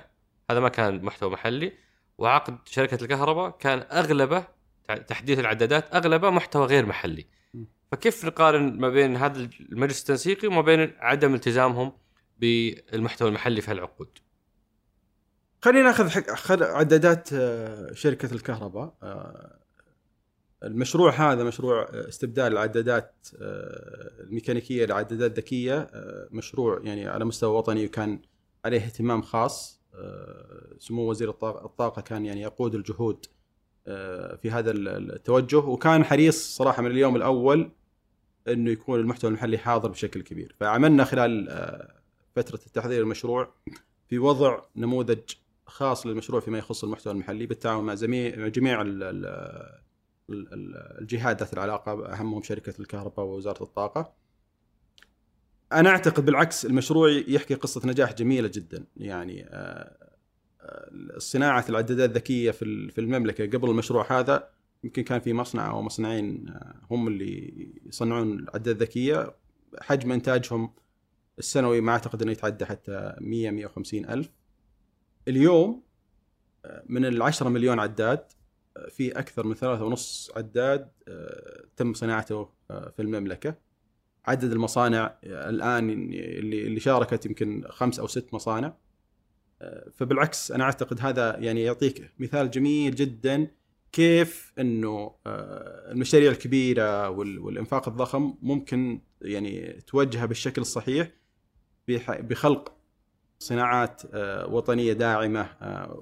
[0.50, 1.72] هذا ما كان محتوى محلي.
[2.18, 4.44] وعقد شركة الكهرباء كان أغلبه
[5.06, 7.26] تحديث العدادات أغلبه محتوى غير محلي.
[7.92, 11.92] فكيف نقارن ما بين هذا المجلس التنسيقي وما بين عدم التزامهم
[12.38, 14.18] بالمحتوى المحلي في هالعقود؟
[15.62, 18.94] خلينا ناخذ عدادات آه، شركة الكهرباء.
[19.02, 19.58] آه،
[20.62, 23.28] المشروع هذا مشروع استبدال العدادات
[24.20, 25.90] الميكانيكية لعدادات ذكية.
[26.30, 28.20] مشروع يعني على مستوى وطني وكان
[28.64, 29.80] عليه اهتمام خاص.
[30.78, 33.26] سمو وزير الطاقة كان يعني يقود الجهود
[34.42, 35.58] في هذا التوجه.
[35.58, 37.70] وكان حريص صراحة من اليوم الأول
[38.48, 40.56] إنه يكون المحتوى المحلي حاضر بشكل كبير.
[40.60, 41.48] فعملنا خلال
[42.36, 43.52] فترة التحضير المشروع
[44.08, 45.20] في وضع نموذج
[45.66, 48.84] خاص للمشروع فيما يخص المحتوى المحلي بالتعاون مع جميع
[51.00, 54.12] الجهات ذات العلاقة أهمهم شركة الكهرباء ووزارة الطاقة.
[55.72, 58.84] أنا أعتقد بالعكس المشروع يحكي قصة نجاح جميلة جدا.
[58.96, 60.05] يعني آه، آه،
[61.18, 63.46] صناعة العدادات الذكية في في المملكة.
[63.46, 64.48] قبل المشروع هذا
[64.84, 69.34] يمكن كان في مصنع أو مصنعين آه، هم اللي يصنعون العدادات الذكية.
[69.80, 70.72] حجم إنتاجهم
[71.38, 74.30] السنوي ما أعتقد إنه يتعدى حتى 100 150 ألف.
[75.28, 75.82] اليوم
[76.86, 78.24] من ال 10 مليون عداد
[78.90, 83.54] في أكثر من ثلاثة ونص عداد آه، تم صناعته آه، في المملكة.
[84.26, 88.68] عدد المصانع الآن اللي اللي شاركت يمكن خمس أو ست مصانع.
[88.68, 88.76] آه،
[89.94, 93.48] فبالعكس أنا أعتقد هذا يعني يعطيك مثال جميل جدا
[93.92, 95.14] كيف إنه
[95.92, 101.10] المشاريع الكبيرة والإنفاق الضخم ممكن يعني توجهها بالشكل الصحيح
[101.88, 102.76] بخلق
[103.38, 106.00] صناعات آه، وطنية داعمة آه،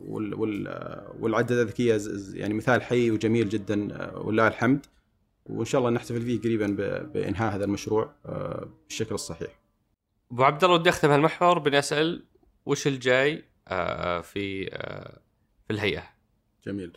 [1.21, 2.01] والعدد الذكية
[2.33, 4.87] يعني مثال حي وجميل جدا آه، ولله الحمد
[5.47, 6.67] وإن شاء الله نحتفل فيه قريبا
[7.15, 8.15] بإنهاء هذا المشروع
[8.89, 9.49] بالشكل الصحيح.
[10.33, 12.25] أبو عبد الله ودي أختم هالمحور بإني أسأل
[12.67, 13.45] وش الجاي
[14.23, 14.67] في
[15.67, 16.05] في الهيئة؟
[16.67, 16.93] جميل.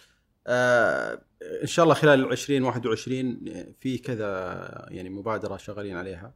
[1.62, 3.40] إن شاء الله خلال 2021
[3.80, 6.34] في كذا يعني مبادرة شغالين عليها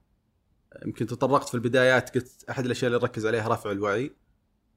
[0.86, 4.12] يمكن تطرقت في البدايات قلت أحد الأشياء اللي نركز عليها رفع الوعي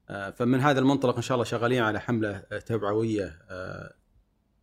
[0.09, 3.95] آه، فمن هذا المنطلق إن شاء الله شغالين على حملة توعوية آه،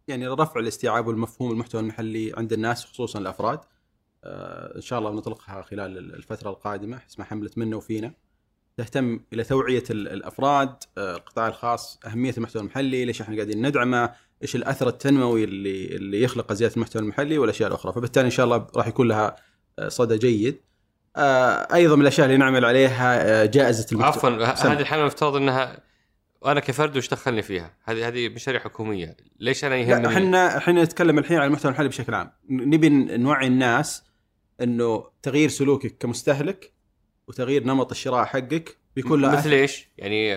[0.08, 3.60] يعني رفع الاستيعاب والمفهوم المحتوى المحلي عند الناس خصوصا الأفراد
[4.24, 8.14] آه، إن شاء الله بنطلقها خلال الفترة القادمة اسمها حملة منا وفينا
[8.76, 14.12] تهتم إلى توعية الأفراد القطاع الخاص أهمية المحتوى المحلي ليش إحنا قاعدين ندعمه
[14.42, 17.92] إيش الأثر التنموي اللي اللي يخلق زياده المحتوى المحلي والأشياء الأخرى.
[17.92, 19.36] فبالتالي إن شاء الله راح يكون لها
[19.88, 20.60] صدى جيد.
[21.16, 24.44] آه، أيضا من الأشياء اللي نعمل عليها آه، جائزة المحتوى.
[24.44, 25.82] عفوا هذه الحمله المفترض إنها
[26.40, 31.18] وأنا كفرد وش دخلني فيها؟ هذه هذه مشاريع حكومية، ليش أنا يهمني؟ إحنا إحنا نتكلم
[31.18, 34.04] الحين عن المحتوى المحلي بشكل عام، نبي نوعي الناس
[34.60, 36.71] إنه تغيير سلوكك كمستهلك
[37.32, 40.34] وتغيير نمط الشراء حقك بيكون له مثل إيش؟ يعني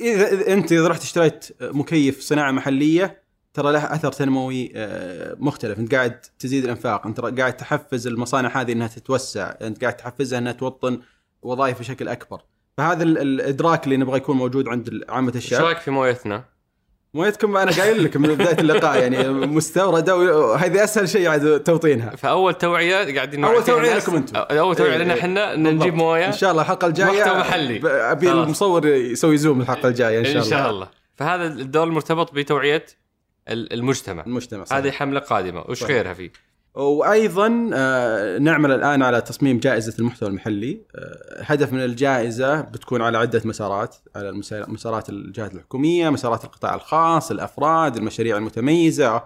[0.00, 3.24] اذا أنت إذا رحت اشتريت مكيف صناعة محلية
[3.54, 8.72] ترى له أثر تنموي آه، مختلف أنت قاعد تزيد الأنفاق أنت قاعد تحفز المصانع هذه
[8.72, 11.00] إنها تتوسع أنت قاعد تحفزها إنها توطن
[11.42, 12.42] وظائف بشكل أكبر
[12.76, 16.44] فهذا الإدراك اللي نبغى يكون موجود عند عامة الشعب إيش رأيك في مويتنا؟
[17.14, 22.16] مويتكم أنا قايل لك من بداية اللقاء يعني مستورده وهذه أسهل شيء عاد توطينها.
[22.16, 24.36] فأول توعية قاعدين أول توعية لكم أنتم.
[24.36, 26.26] أول توعية لنا إحنا نجيب موية.
[26.26, 27.80] إن شاء الله الحلقة الجاية محتوى محلي.
[27.84, 30.88] أبي المصور يسوي زوم الحلقة الجاية إن شاء الله إن شاء الله.
[31.14, 32.86] فهذا الدور المرتبط بتوعية
[33.48, 34.24] المجتمع.
[34.26, 34.78] المجتمع صحيح.
[34.78, 35.64] هذه حملة قادمة.
[35.68, 36.30] وش غيرها فيه؟
[36.74, 43.18] وأيضا آه، نعمل الآن على تصميم جائزة المحتوى المحلي آه، هدف من الجائزة بتكون على
[43.18, 44.32] عدة مسارات على
[44.68, 49.22] مسارات الجهات الحكومية مسارات القطاع الخاص الأفراد المشاريع المتميزة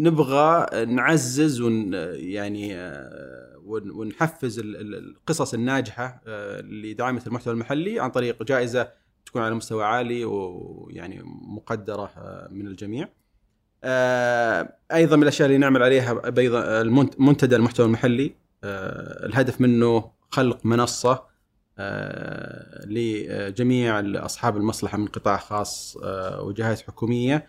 [0.00, 6.20] نبغى نعزز ون يعني آه، ونحفز القصص الناجحة
[6.60, 8.88] لدعامه المحتوى المحلي عن طريق جائزة
[9.26, 12.10] تكون على مستوى عالي ويعني مقدرة
[12.50, 13.08] من الجميع.
[13.84, 16.82] آه، أيضا من الأشياء اللي نعمل عليها أيضا
[17.18, 21.36] منتدى المحتوى المحلي آه، الهدف منه خلق منصة
[21.78, 25.96] آه، لجميع اصحاب المصلحة من قطاع خاص
[26.40, 27.46] وجهات حكومية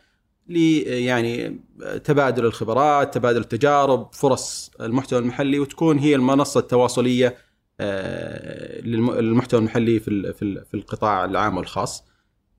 [0.47, 0.57] ل
[0.87, 1.61] يعني
[2.03, 7.37] تبادل الخبرات، تبادل التجارب، فرص المحتوى المحلي وتكون هي المنصة التواصلية
[8.83, 10.33] للمحتوى المحلي في
[10.71, 12.03] في القطاع العام والخاص.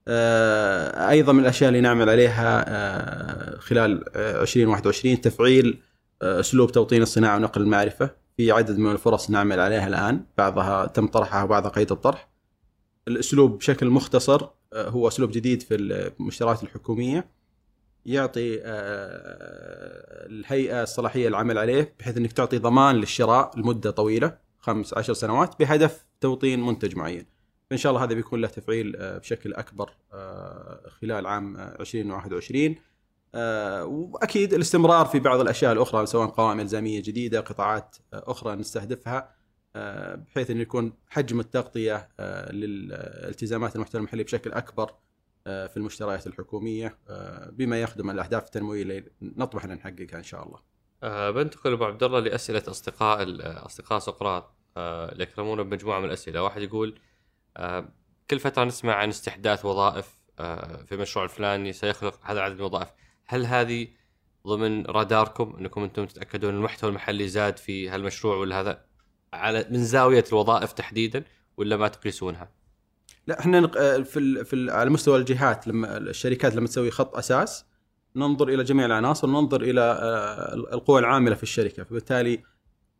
[0.08, 5.82] آه، أيضا من الأشياء اللي نعمل عليها آه، خلال 2021 تفعيل
[6.22, 8.10] آه، أسلوب توطين الصناعة ونقل المعرفة.
[8.36, 10.24] في عدد من الفرص نعمل عليها الآن.
[10.38, 12.28] بعضها تم طرحها وبعضها قيد الطرح.
[13.08, 17.30] الأسلوب بشكل مختصر هو أسلوب جديد في المشتريات الحكومية.
[18.06, 18.60] يعطي
[20.30, 26.06] الهيئة الصلاحية العمل عليه بحيث إنك تعطي ضمان للشراء لمدة طويلة خمس عشر سنوات بهدف
[26.20, 27.37] توطين منتج معين.
[27.70, 32.76] فإن شاء الله هذا بيكون له تفعيل آه، بشكل أكبر آه، خلال عام 2021
[33.34, 39.38] آه، وأكيد الاستمرار في بعض الأشياء الأخرى سواء قوائم إلزامية جديدة قطاعات أخرى نستهدفها
[40.14, 42.08] بحيث إنه يكون حجم التغطية
[42.50, 44.94] للالتزامات المحتوى المحلي بشكل أكبر
[45.44, 46.98] في المشتريات الحكومية
[47.52, 50.58] بما يخدم الأهداف التنموية اللي نطمح أن نحققها إن شاء الله.
[51.02, 53.26] أه بنتقل أبو عبد الله لأسئلة أصدقاء
[53.66, 54.54] أصدقاء سقراط.
[54.76, 56.98] أه اللي يكرمونا بمجموعة من الأسئلة، واحد يقول
[58.30, 62.88] كل فترة نسمع عن استحداث وظائف أه في المشروع الفلاني سيخلق هذا العدد من الوظائف،
[63.26, 63.88] هل هذه
[64.46, 68.84] ضمن راداركم أنكم أنتم تتأكدون المحتوى المحلي زاد في هالمشروع ولا هذا
[69.32, 71.24] على من زاوية الوظائف تحديدا
[71.56, 72.50] ولا ما تقيسونها؟
[73.26, 73.66] لا إحنا
[74.02, 77.64] في ال في ال على مستوى الجهات لما الشركات لما تسوي خط أساس
[78.16, 82.42] ننظر إلى جميع العناصر ننظر إلى آه، القوى العاملة في الشركة فبالتالي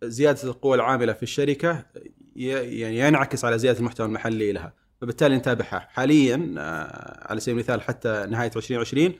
[0.05, 1.87] زيادة القوى العاملة في الشركة
[2.39, 4.73] يعني ينعكس على زيادة المحتوى المحلي لها.
[5.01, 5.79] فبالتالي نتابعها.
[5.79, 9.15] حاليا آه، على سبيل المثال حتى نهاية 2020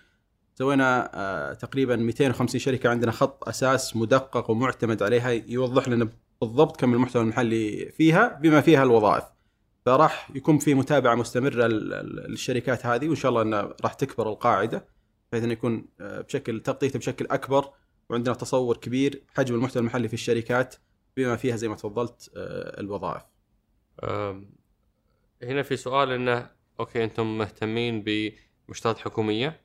[0.55, 6.09] سوينا آه، تقريبا 250 شركة عندنا خط أساس مدقق ومعتمد عليها يوضح لنا
[6.41, 9.25] بالضبط كم المحتوى المحلي فيها بما فيها الوظائف.
[9.87, 14.87] فراح يكون في متابعة مستمرة للشركات هذه وإن شاء الله انها راح تكبر القاعدة
[15.33, 17.71] بحيث إنه يكون آه، بشكل تغطيته بشكل أكبر
[18.11, 20.75] وعندنا تصور كبير حجم المحتوى المحلي في الشركات
[21.19, 23.23] بما فيها زي ما تفضلت آه، الوظائف.
[25.43, 26.51] هنا في سؤال إنه
[26.81, 29.61] أوكي أنتم مهتمين بمشتريات حكومية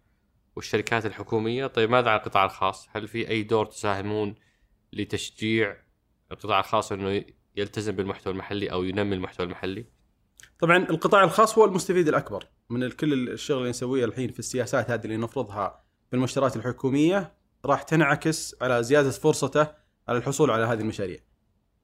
[0.56, 4.36] والشركات الحكومية، طيب ماذا عن القطاع الخاص؟ هل في أي دور تساهمون
[4.94, 5.78] لتشجيع
[6.32, 7.24] القطاع الخاص إنه
[7.56, 9.86] يلتزم بالمحتوى المحلي أو ينمي المحتوى المحلي؟
[10.60, 15.04] طبعا القطاع الخاص هو المستفيد الأكبر من كل الشغل اللي نسويه الحين في السياسات هذه
[15.04, 17.34] اللي نفرضها في المشتريات الحكومية
[17.66, 19.68] راح تنعكس على زيادة فرصته
[20.08, 21.20] على الحصول على هذه المشاريع.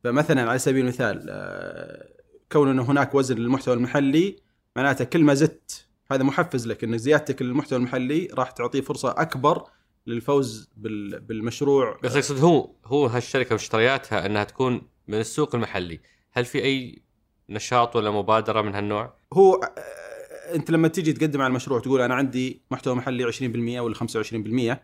[0.04, 2.08] فمثلا على سبيل المثال آه،
[2.52, 4.36] كون انه هناك وزن للمحتوى المحلي
[4.76, 9.64] معناته كل ما زدت هذا محفز لك إن زيادتك للمحتوى المحلي راح تعطيه فرصة أكبر
[10.08, 16.00] للفوز بالمشروع بس أقصد هو هو هالشركة مشترياتها أنها تكون من السوق المحلي،
[16.32, 17.02] هل في أي
[17.50, 22.16] نشاط ولا مبادرة من هالنوع؟ هو آه، أنت لما تيجي تقدم على المشروع تقول أنا
[22.16, 24.78] عندي محتوى محلي 20% ولا 25%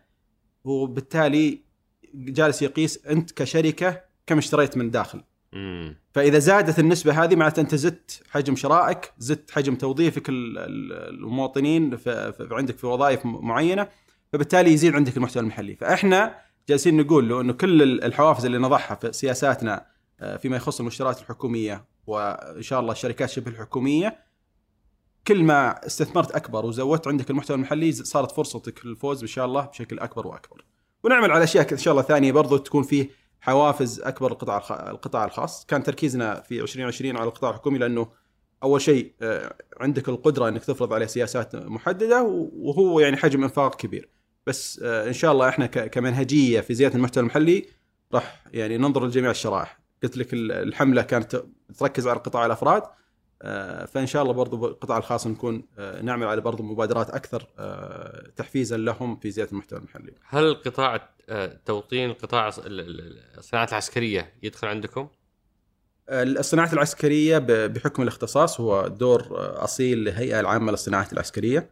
[0.64, 1.62] وبالتالي
[2.14, 5.24] جالس يقيس أنت كشركة كم اشتريت من داخل.
[5.54, 5.96] مم.
[6.12, 11.98] فإذا زادت النسبة هذه معناته أنت زدت حجم شرائك، زدت حجم توظيفك المواطنين
[12.52, 13.88] عندك في وظائف معينة
[14.34, 16.36] فبالتالي يزيد عندك المحتوى المحلي، فإحنا
[16.70, 19.86] جالسين نقول له أنه كل الحوافز اللي نضعها في سياساتنا
[20.20, 24.26] آه، فيما يخص المشتريات الحكومية وإن شاء الله الشركات شبه الحكومية
[25.28, 30.00] كل ما استثمرت أكبر وزودت عندك المحتوى المحلي صارت فرصتك للفوز إن شاء الله بشكل
[30.00, 30.66] أكبر وأكبر.
[31.04, 33.10] ونعمل على أشياء إن شاء الله ثانية برضو تكون فيه
[33.46, 38.08] حوافز أكبر القطاع القطاع الخاص، كان تركيزنا في 2020 على القطاع الحكومي لأنه
[38.64, 42.24] أول شيء آه، عندك القدرة إنك تفرض عليه سياسات محددة
[42.54, 44.10] وهو يعني حجم إنفاق كبير.
[44.48, 47.66] بس آه، إن شاء الله إحنا كمنهجية في زيادة المحتوى المحلي
[48.14, 49.80] راح يعني ننظر لجميع الشرائح.
[50.04, 51.44] قلت لك الحملة كانت
[51.78, 52.84] تركز على قطاع الأفراد.
[53.88, 57.48] فإن شاء الله برضو القطاع الخاص نكون آه، نعمل على برضو مبادرات أكثر
[58.36, 60.14] تحفيزا لهم في زيادة المحتوى المحلي.
[60.28, 61.10] هل قطاع
[61.66, 65.08] توطين قطاع الصناعات العسكرية يدخل عندكم؟
[66.10, 69.28] الصناعات العسكرية بحكم الاختصاص هو دور
[69.64, 71.70] أصيل للهيئه العامة للصناعات العسكرية.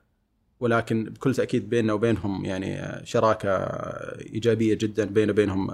[0.60, 3.50] ولكن بكل تأكيد بيننا وبينهم يعني شراكة
[4.34, 5.72] إيجابية جدا بيننا وبينهم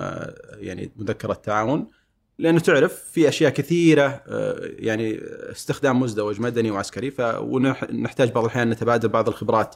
[0.53, 1.87] يعني مذكرة تعاون
[2.39, 4.23] لأنه تعرف في أشياء كثيرة
[4.79, 5.19] يعني
[5.51, 9.75] استخدام مزدوج مدني وعسكري فنحتاج بعض الأحيان نتبادل بعض الخبرات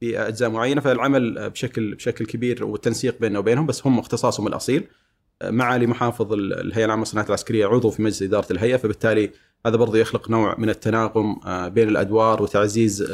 [0.00, 4.86] في اجزاء معينة فالعمل بشكل بشكل كبير والتنسيق بيننا وبينهم بس هم اختصاصهم الأصيل.
[5.44, 9.30] معالي محافظ الهيئة العامة للصناعات العسكرية عضو في مجلس إدارة الهيئة فبالتالي
[9.66, 13.06] هذا برضه يخلق نوع من التناغم آه، بين الأدوار وتعزيز آه،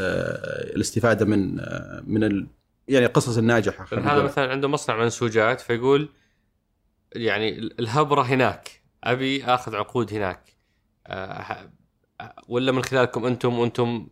[0.77, 2.47] الاستفادة من آه، من ال
[2.89, 6.09] يعني القصص الناجحة هذا مثلا عنده مصنع منسوجات فيقول
[7.13, 8.86] يعني الهبرة هناك.
[9.05, 10.57] أبي آخذ عقود هناك
[12.49, 14.09] ولا من خلالكم أنتم وأنتم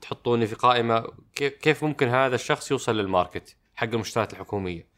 [0.00, 4.88] تحطوني في قائمة كيف ممكن هذا الشخص يوصل للماركت حق المشتريات الحكومية؟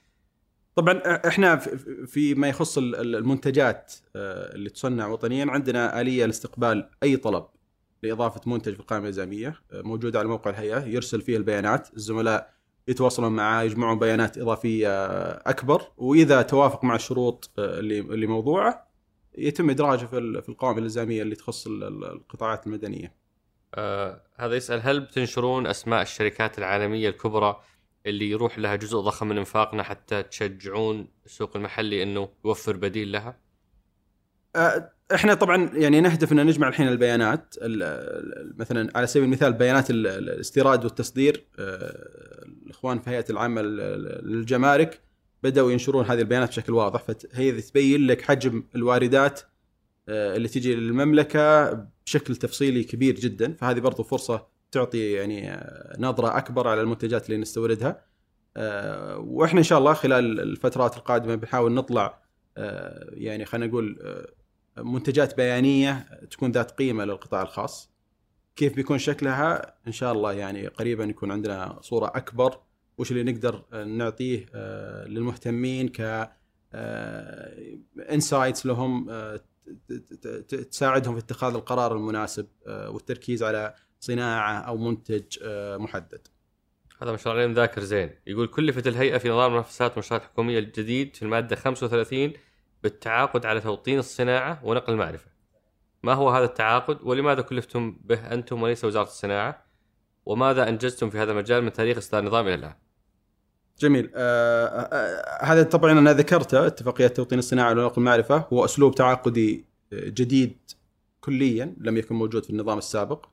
[0.75, 1.57] طبعا إحنا
[2.07, 7.47] في ما يخص المنتجات اللي تصنع وطنيا عندنا آلية لاستقبال أي طلب
[8.03, 12.55] لإضافة منتج في القائمة الإلزامية موجودة على موقع الهيئة يرسل فيه البيانات الزملاء
[12.89, 14.89] يتواصلون معاه يجمعون بيانات إضافية
[15.33, 18.88] أكبر وإذا توافق مع الشروط اللي اللي موضوعه
[19.39, 23.15] يتم إدراجه في في القوائم الإلزامية اللي تخص القطاعات المدنية.
[23.75, 27.61] آه هذا يسأل هل بتنشرون أسماء الشركات العالمية الكبرى
[28.07, 33.41] اللي يروح لها جزء ضخم من إنفاقنا حتى تشجعون السوق المحلي إنه يوفر بديل لها؟
[35.15, 37.55] إحنا طبعا يعني نهدف إن نجمع الحين البيانات
[38.59, 45.01] مثلا على سبيل المثال بيانات الاستيراد والتصدير الإخوان في هيئة العامه للجمارك
[45.43, 47.03] بدأوا ينشرون هذه البيانات بشكل واضح.
[47.03, 49.41] فهي تبين لك حجم الواردات
[50.09, 51.73] اللي تجي للمملكة
[52.07, 53.55] بشكل تفصيلي كبير جدا.
[53.55, 55.67] فهذه برضو فرصة تعطي يعني
[55.99, 58.05] نظرة أكبر على المنتجات اللي نستوردها.
[59.17, 62.23] وإحنا إن شاء الله خلال الفترات القادمة بنحاول نطلع
[63.11, 63.99] يعني خلينا نقول
[64.77, 67.91] منتجات بيانية تكون ذات قيمة للقطاع الخاص.
[68.57, 72.59] كيف بيكون شكلها؟ إن شاء الله يعني قريبا يكون عندنا صورة أكبر
[72.99, 74.47] وش اللي نقدر نعطيه
[75.07, 76.31] للمهتمين ك
[77.99, 79.11] انسايتس لهم
[80.49, 85.39] تساعدهم في اتخاذ القرار المناسب والتركيز على صناعة أو منتج
[85.77, 86.27] محدد.
[87.03, 91.23] هذا مشروع عليهم ذاكر زين يقول كلفت الهيئة في نظام المنافسات والمنشآت الحكوميه الجديد في
[91.23, 92.33] المادة 35
[92.83, 95.31] بالتعاقد على توطين الصناعة ونقل المعرفة.
[96.03, 99.67] ما هو هذا التعاقد ولماذا كلفتم به أنتم وليس وزارة الصناعة؟
[100.27, 102.75] وماذا أنجزتم في هذا المجال من تاريخ إصدار النظام إلى الآن؟
[103.81, 104.11] جميل.
[104.15, 108.37] آه آه هذا طبعا أنا ذكرته اتفاقية توطين الصناعة ونقل المعرفة.
[108.53, 110.57] هو أسلوب تعاقدي جديد
[111.21, 113.27] كليا لم يكن موجود في النظام السابق.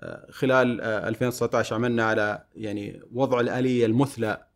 [0.00, 4.46] آه خلال 2019 عملنا على يعني وضع الآلية المثلى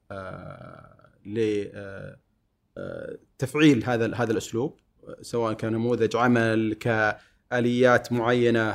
[3.37, 4.81] لتفعيل هذا هذا الأسلوب.
[5.23, 8.75] سواء كان نموذج عمل كآليات معينة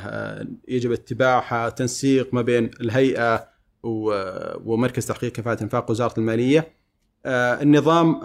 [0.68, 3.55] يجب اتباعها تنسيق ما بين الهيئة
[4.64, 6.72] ومركز تحقيق كفاءة إنفاق وزارة المالية
[7.26, 8.20] النظام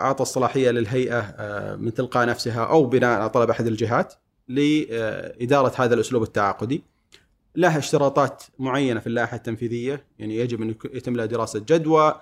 [0.00, 1.34] أعطى الصلاحية للهيئة
[1.76, 4.14] من تلقاء نفسها أو بناء على طلب أحد الجهات
[4.48, 6.82] لاداره هذا الأسلوب التعاقدي
[7.56, 12.14] له اشتراطات معينة في اللائحة التنفيذية يعني يجب أن يتم لها دراسة جدوى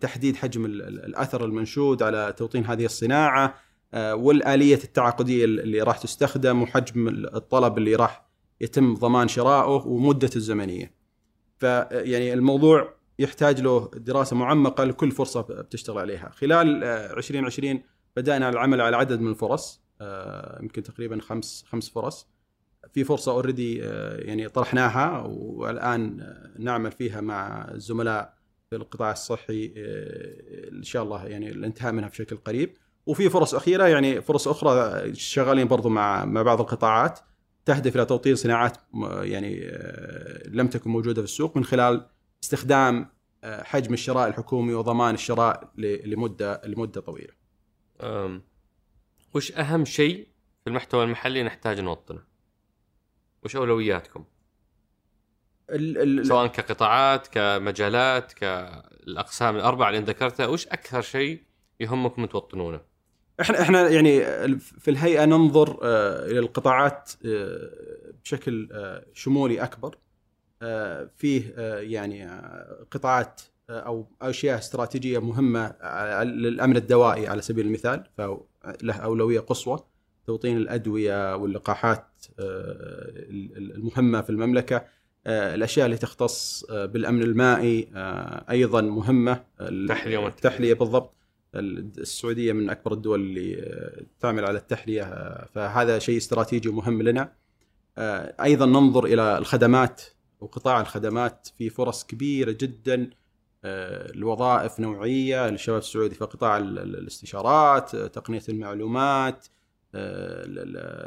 [0.00, 3.54] تحديد حجم الأثر المنشود على توطين هذه الصناعة
[3.94, 8.26] والآلية التعاقدية اللي راح تستخدم وحجم الطلب اللي راح
[8.60, 10.99] يتم ضمان شرائه ومدته الزمنية.
[11.60, 16.30] فيعني الموضوع يحتاج له دراسة معمقة لكل فرصة بتشتغل عليها.
[16.34, 17.82] خلال 2020
[18.16, 19.80] بدأنا العمل على عدد من الفرص
[20.60, 22.26] يمكن تقريبا خمس خمس فرص.
[22.92, 23.78] في فرصة اوريدي
[24.18, 26.26] يعني طرحناها والآن
[26.58, 28.34] نعمل فيها مع الزملاء
[28.70, 29.72] في القطاع الصحي
[30.72, 32.76] إن شاء الله يعني الانتهاء منها بشكل قريب.
[33.06, 37.20] وفي فرص أخيرة يعني فرص أخرى شغالين برضو مع مع بعض القطاعات
[37.64, 39.60] تهدف إلى توطين صناعات يعني
[40.46, 42.06] لم تكن موجودة في السوق من خلال
[42.42, 43.10] استخدام
[43.44, 47.34] حجم الشراء الحكومي وضمان الشراء لمدة لمدة طويلة.
[49.34, 50.28] وش أهم شيء
[50.64, 52.22] في المحتوى المحلي نحتاج نوطنه؟
[53.42, 54.24] وش أولوياتكم؟
[55.70, 61.42] ال ال سواء كقطاعات كمجالات كالأقسام الأربعة اللي ذكرتها وش أكثر شيء
[61.80, 62.89] يهمكم توطنونه؟
[63.40, 64.20] إحنا إحنا يعني
[64.58, 65.78] في الهيئة ننظر
[66.26, 67.10] إلى القطاعات
[68.24, 68.68] بشكل
[69.14, 69.96] شمولي أكبر.
[71.16, 72.30] فيه يعني
[72.90, 75.74] قطاعات أو أشياء استراتيجية مهمة
[76.22, 79.78] للأمن الدوائي على سبيل المثال فله أولوية قصوى.
[80.26, 82.06] توطين الأدوية واللقاحات
[83.56, 84.84] المهمة في المملكة
[85.26, 87.88] الأشياء اللي تختص بالأمن المائي
[88.50, 91.14] أيضا مهمة التحليه التحليه بالضبط.
[91.54, 95.04] السعودية من أكبر الدول اللي تعمل على التحلية
[95.54, 97.32] فهذا شيء استراتيجي ومهم لنا.
[98.42, 100.02] أيضا ننظر إلى الخدمات
[100.40, 103.10] وقطاع الخدمات في فرص كبيرة جدا.
[103.64, 109.46] الوظائف نوعية للشباب السعودي في قطاع الاستشارات تقنية المعلومات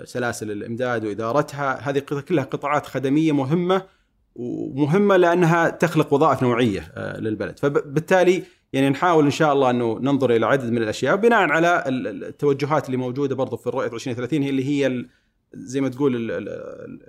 [0.03, 1.89] سلاسل الإمداد وإدارتها.
[1.89, 3.85] هذه كلها قطاعات خدمية مهمة
[4.35, 7.59] ومهمة لأنها تخلق وظائف نوعية للبلد.
[7.59, 8.43] فبالتالي
[8.73, 12.97] يعني نحاول إن شاء الله أنه ننظر إلى عدد من الأشياء بناء على التوجهات اللي
[12.97, 15.05] موجودة برضو في الرؤية 2030 هي اللي هي
[15.53, 16.31] زي ما تقول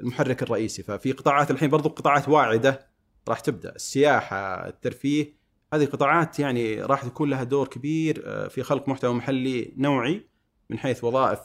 [0.01, 0.83] المحرك الرئيسي.
[0.83, 2.87] ففي قطاعات الحين برضو قطاعات واعدة
[3.29, 3.75] راح تبدأ.
[3.77, 5.33] السياحة الترفيه
[5.73, 10.27] هذه قطاعات يعني راح يكون لها دور كبير في خلق محتوى محلي نوعي
[10.71, 11.39] من حيث وظائف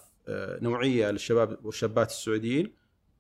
[0.62, 2.74] نوعية للشباب والشابات السعوديين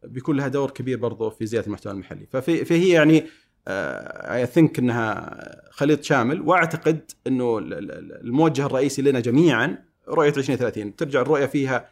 [0.04, 2.26] بيكون لها دور كبير برضو في زيادة المحتوى المحلي.
[2.26, 3.26] ففي فهي يعني
[3.70, 5.40] اي ثينك إنها
[5.72, 11.90] خليط شامل وأعتقد إنه الموجه الرئيسي لنا جميعا رؤية 2030 ترجع الرؤية فيها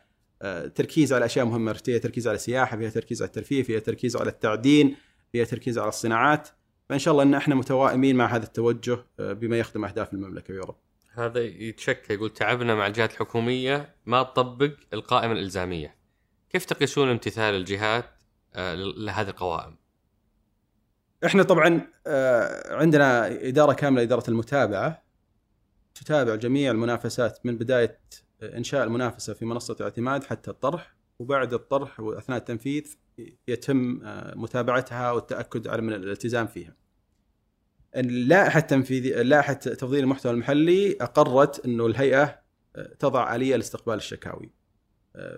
[0.76, 4.30] تركيز على أشياء مهمة فيها تركيز على السياحة فيها تركيز على الترفيه فيها تركيز على
[4.30, 4.96] التعدين
[5.32, 6.50] فيها تركيز على الصناعات.
[6.90, 10.76] فإن شاء الله إن إحنا متوائمين مع هذا التوجه بما يخدم أهداف المملكة يا رب.
[11.14, 15.96] هذا يتشكى يقول تعبنا مع الجهات الحكومية ما تطبق القائمة الإلزامية.
[16.50, 18.06] كيف تقيسون امتثال الجهات
[18.98, 19.76] لهذه القوائم؟
[21.26, 21.82] إحنا طبعا
[22.66, 25.04] عندنا إدارة كاملة إدارة المتابعة
[25.96, 28.00] تتابع جميع المنافسات من بداية
[28.44, 32.98] إنشاء المنافسة في منصة الاعتماد حتى الطرح وبعد الطرح وأثناء التنفيذ
[33.48, 34.00] يتم
[34.36, 36.76] متابعتها والتأكد على من الالتزام فيها.
[37.96, 42.40] اللائحة التنفيذيه لائحه تفضيل المحتوى المحلي أقرت إنه الهيئة
[43.00, 44.52] تضع آلية لاستقبال الشكاوي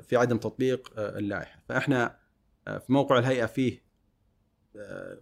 [0.02, 2.20] في عدم تطبيق اللائحة، فإحنا
[2.66, 3.89] في موقع الهيئة فيه آه،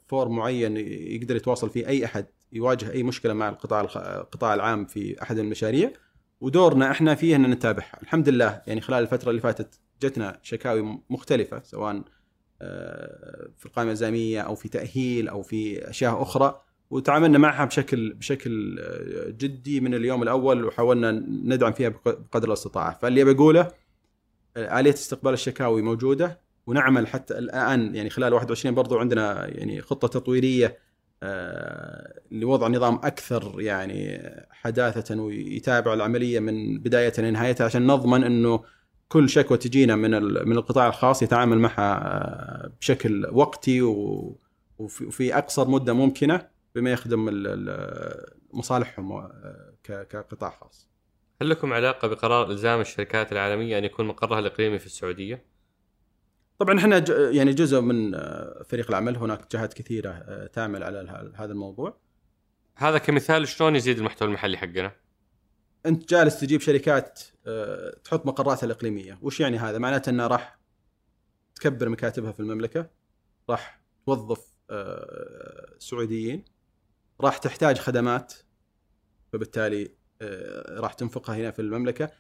[0.08, 3.82] فور معين يقدر يتواصل فيه أي أحد يواجه أي مشكلة مع القطاع
[4.22, 5.92] القطاع العام في أحد المشاريع.
[6.42, 8.00] ودورنا إحنا فيه ان نتابعها.
[8.04, 12.04] الحمد لله يعني خلال الفترة اللي فاتت جتنا شكاوي مختلفة سواء
[12.62, 16.62] آه، في القائمة الالزاميه أو في تأهيل أو في أشياء أخرى.
[16.90, 21.12] وتعاملنا معها بشكل بشكل آه، جدي من اليوم الأول وحاولنا
[21.44, 22.98] ندعم فيها بق- بقدر الاستطاعة.
[23.02, 23.72] فاللي بقوله
[24.58, 26.47] آه، آلية استقبال الشكاوي موجودة.
[26.68, 30.78] ونعمل حتى الآن يعني خلال 21 برضو عندنا يعني خطة تطويرية
[31.24, 38.64] آه، لوضع نظام أكثر يعني حداثة ويتابع العملية من بدايتها لنهايتها عشان نضمن إنه
[39.10, 43.82] كل شكوى تجينا من من القطاع الخاص يتعامل معها آه، بشكل وقتي
[44.80, 50.88] وفي أقصر مدة ممكنة بما يخدم ال- ال- مصالحهم آه، كقطاع خاص.
[51.42, 55.44] هل لكم علاقة بقرار إلزام الشركات العالمية أن يكون مقرها الإقليمي في السعودية؟
[56.60, 61.52] طبعا إحنا يعني جزء من آه، فريق العمل هناك جهات كثيرة آه، تعمل على هذا
[61.52, 61.98] الموضوع.
[62.76, 64.92] هذا كمثال شلون يزيد المحتوى المحلي حقنا؟
[65.86, 70.60] أنت جالس تجيب شركات آه، تحط مقراتها الإقليمية، وش يعني هذا؟ معناته انها راح
[71.56, 72.90] تكبر مكاتبها في المملكة،
[73.50, 74.58] راح توظف
[75.80, 76.46] سعوديين،
[77.22, 78.34] راح تحتاج خدمات
[79.34, 79.92] فبالتالي
[80.70, 82.12] راح تنفقها هنا في المملكة،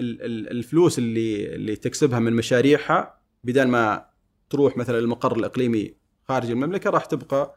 [0.00, 4.06] ال- ال- الفلوس اللي اللي تكسبها من مشاريعها بدل ما
[4.50, 5.94] تروح مثلا المقر الإقليمي
[6.28, 7.54] خارج المملكة راح تبقى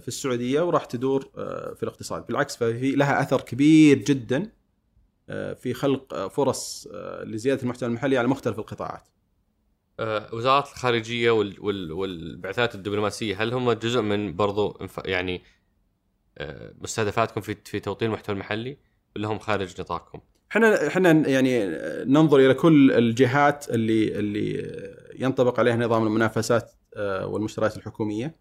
[0.00, 4.50] في السعودية وراح تدور آه، في الاقتصاد، بالعكس ففي لها أثر كبير جدا
[5.28, 9.08] آه، في خلق آه، فرص آه، لزيادة المحتوى المحلي على مختلف القطاعات.
[10.00, 10.34] آه،
[11.30, 15.42] وال- وال- والبعثات الدبلوماسية هل هم جزء من برضو يعني
[16.38, 18.76] آه، مستهدفاتكم في في توطين المحتوى المحلي
[19.16, 20.20] ولا هم خارج نطاقكم؟
[20.50, 21.64] إحنا إحنا يعني
[22.04, 24.62] ننظر إلى كل الجهات اللي اللي
[25.18, 28.36] ينطبق عليها نظام المنافسات آه، والمشتريات الحكومية.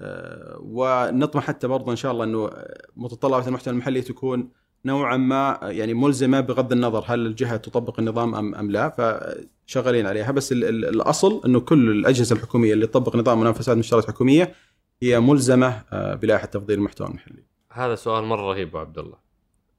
[0.00, 2.50] آه، ونطمح حتى برضه إن شاء الله إنه
[2.96, 4.50] متطلبات المحتوى المحلي تكون
[4.84, 10.30] نوعا ما يعني ملزمة بغض النظر هل الجهة تطبق النظام ام أم لا فشغالين عليها.
[10.32, 14.54] بس ال- ال- الأصل إنه كل الأجهزة الحكومية اللي تطبق نظام منافسات المشتريات الحكوميه
[15.02, 17.44] هي ملزمة آه، بلائحه تفضيل المحتوى المحلي.
[17.72, 19.16] هذا سؤال مرة رهيب أبو عبد الله.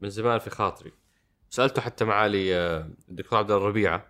[0.02, 0.92] من زمان في خاطري.
[1.50, 2.56] سألته حتى معالي
[3.10, 4.06] الدكتور عبد الربيعة.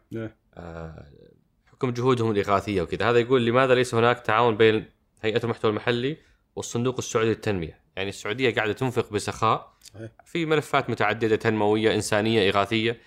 [1.83, 1.89] إيه.
[1.89, 4.85] آه، حكم جهودهم الإغاثية وكذا هذا يقول لماذا ليس هناك تعاون بين
[5.21, 6.17] هيئة المحتوى المحلي
[6.55, 9.77] والصندوق السعودي للتنمية يعني السعودية قاعدة تنفق بسخاء.
[10.25, 13.01] في ملفات متعددة تنموية إنسانية إغاثية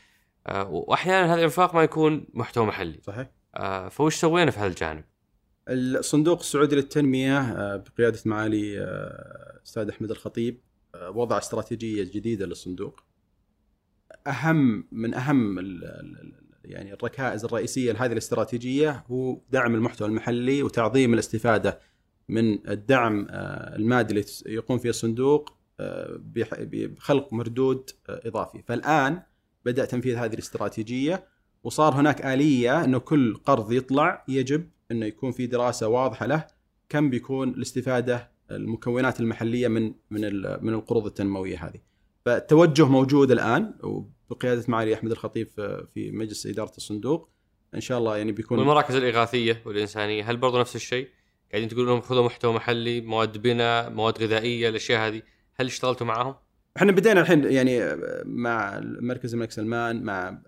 [0.47, 5.05] آه، وأحيانا هذا الإنفاق ما يكون محتوى محلي صحيح؟ آه، فوش سوينا في هذا الجانب
[5.68, 8.85] الصندوق السعودي للتنمية آه، بقيادة معالي
[9.66, 10.61] أستاذ أحمد الخطيب
[10.95, 13.01] وضع استراتيجية جديدة للصندوق.
[14.27, 15.59] أهم من أهم
[16.65, 21.81] يعني الركائز الرئيسية لهذه الاستراتيجية هو دعم المحتوى المحلي وتعظيم الاستفادة
[22.29, 29.23] من الدعم آه، المادي اللي يقوم فيه الصندوق آه، بخلق مردود آه، إضافي، فالآن
[29.65, 31.25] بدأ تنفيذ هذه الاستراتيجية
[31.65, 36.47] وصار هناك آلية إنه كل قرض يطلع يجب إنه يكون في دراسة واضحة له
[36.89, 40.21] كم بيكون الاستفادة المكونات المحلية من من
[40.65, 41.81] من القروض التنموية هذه.
[42.25, 43.75] فالتوجه موجود الآن
[44.31, 47.29] وبقياده معالي أحمد الخطيب في في مجلس إدارة الصندوق
[47.75, 51.09] إن شاء الله يعني بيكون والمراكز الإغاثية والإنسانية هل برضو نفس الشيء؟
[51.53, 55.22] قاعدين تقولون لهم خذوا محتوى محلي مواد بناء مواد غذائية الأشياء هذه
[55.55, 56.35] هل اشتغلتوا معاهم؟
[56.77, 60.39] إحنا بدينا الحين يعني مع مركز الملك سلمان مع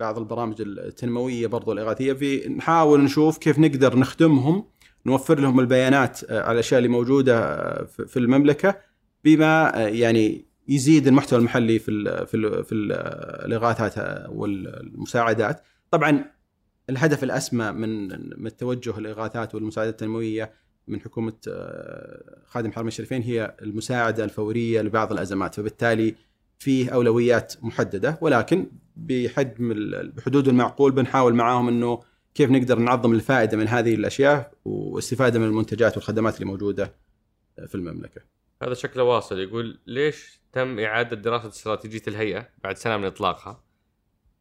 [0.00, 4.64] بعض البرامج التنموية برضو الإغاثية في نحاول نشوف كيف نقدر نخدمهم
[5.06, 8.76] نوفر لهم البيانات على الأشياء اللي موجودة في المملكة
[9.24, 12.92] بما يعني يزيد المحتوى المحلي في ال في ال في ال
[13.46, 15.62] الإغاثات والمساعدات.
[15.90, 16.24] طبعا
[16.90, 18.08] الهدف الأسمى من
[18.40, 20.52] من التوجه الإغاثات والمساعدات التنموية
[20.88, 26.14] من حكومة آه، خادم الحرمين الشريفين هي المساعدة الفورية لبعض الأزمات فبالتالي
[26.58, 28.18] فيه أولويات محددة.
[28.20, 29.74] ولكن بحجم
[30.16, 32.02] بحدود المعقول بنحاول معاهم إنه
[32.34, 36.94] كيف نقدر نعظم الفائدة من هذه الأشياء واستفادة من المنتجات والخدمات اللي موجودة
[37.66, 38.20] في المملكة.
[38.62, 39.38] هذا شكله واصل.
[39.38, 43.64] يقول ليش تم إعادة دراسة استراتيجية الهيئة بعد سنة من إطلاقها؟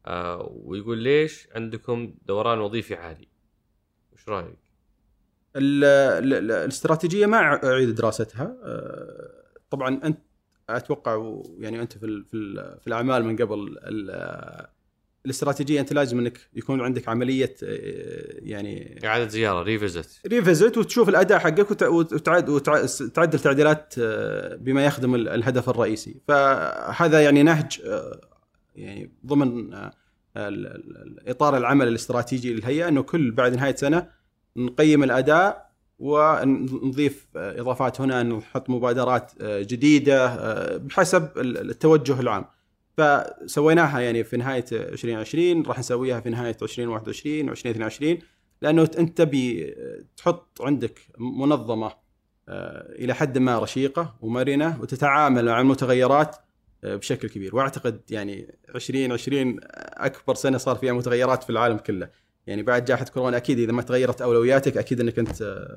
[0.06, 3.28] آه ويقول ليش عندكم دوران وظيفي عالي؟
[4.14, 4.58] وش رأيك؟
[5.56, 5.84] ال-
[6.24, 10.20] ال- ال- الاستراتيجية ما أعيد دراستها آه، طبعا انت
[10.70, 13.78] أتوقع و- يعني أنت في في في الأعمال من قبل
[15.26, 21.40] الاستراتيجية أنت لازم إنك يكون عندك عملية آه، يعني إعادة زيارة ريفيزت ريفيزت وتشوف الأداء
[21.40, 26.16] حقك وت- وتعد وتع- تعدل تعديلات آه، بما يخدم ال- الهدف الرئيسي.
[26.28, 28.22] فهذا يعني نهج آه،
[28.76, 29.74] يعني ضمن
[30.38, 34.08] الاطار العمل الاستراتيجي للهيئة إنه كل بعد نهاية سنة
[34.58, 40.36] نقيم الأداء ونضيف إضافات هنا نحط مبادرات جديدة
[40.78, 42.46] بحسب التوجه العام.
[42.98, 48.24] فسويناها يعني في نهاية 2020 راح نسويها في نهاية 2021 و2022
[48.62, 49.76] لأنه أنت تبي
[50.18, 51.94] تحط عندك منظمة
[52.50, 56.36] إلى حد ما رشيقة ومرنة وتتعامل مع المتغيرات
[56.84, 57.56] بشكل كبير.
[57.56, 62.10] وأعتقد يعني 2020 أكبر سنة صار فيها متغيرات في العالم كله.
[62.48, 65.68] يعني بعد جائحة كورونا أكيد إذا ما تغيرت أولوياتك أكيد إنك أنت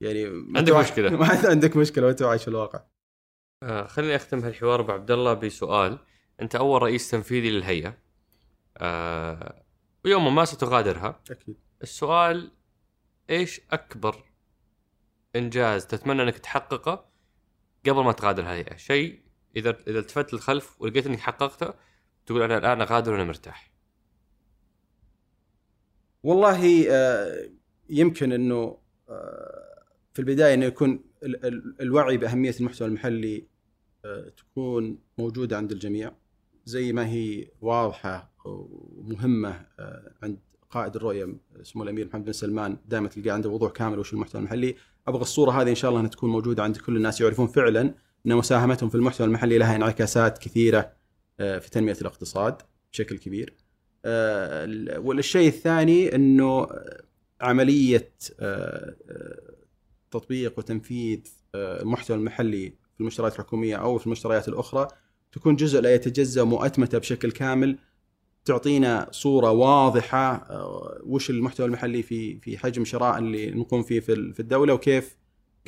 [0.00, 0.24] يعني
[0.56, 1.10] عندك مشكلة.
[1.16, 2.82] ما عندك مشكلة وانت عايش في الواقع.
[3.62, 5.98] آه خليني أختم هالحوار ابو عبد الله بسؤال.
[6.40, 7.98] أنت أول رئيس تنفيذي للهيئة.
[8.76, 9.62] آه
[10.04, 11.56] ويوما ما ستغادرها أكيد.
[11.82, 12.50] السؤال
[13.30, 14.24] إيش أكبر
[15.36, 17.08] إنجاز تتمنى أنك تحققه
[17.86, 19.22] قبل ما تغادر الهيئة؟ شيء
[19.56, 21.74] إذا إذا التفت للخلف ولقيت إنك حققته
[22.26, 23.72] تقول أنا الآن أغادر وأنا مرتاح.
[26.22, 27.50] والله آه،
[27.90, 28.78] يمكن إنه
[29.08, 31.04] آه، في البداية إنه يكون
[31.80, 33.46] الوعي بأهمية المحتوى المحلي
[34.04, 36.12] آه، تكون موجودة عند الجميع.
[36.68, 39.66] زي ما هي واضحة ومهمة
[40.22, 40.38] عند
[40.70, 44.74] قائد الرؤية سمو الأمير محمد بن سلمان دائما تلقى عنده وضوح كامل وش المحتوى المحلي.
[45.06, 47.94] أبغى الصورة هذه إن شاء الله إنها تكون موجودة عند كل الناس يعرفون فعلا
[48.26, 50.92] إن مساهمتهم في المحتوى المحلي لها انعكاسات كثيرة
[51.38, 52.62] في تنمية الاقتصاد
[52.92, 53.54] بشكل كبير.
[54.04, 56.66] آه، والشيء الثاني إنه
[57.40, 59.54] عملية آه، آه،
[60.10, 61.20] تطبيق وتنفيذ
[61.54, 64.88] المحتوى المحلي في المشتريات الحكومية أو في المشتريات الأخرى
[65.32, 67.78] تكون جزء لا يتجزأ مؤتمتة بشكل كامل
[68.44, 70.46] تعطينا صورة واضحة
[71.02, 75.16] وش المحتوى المحلي في في حجم شراء اللي نقوم فيه في الدولة وكيف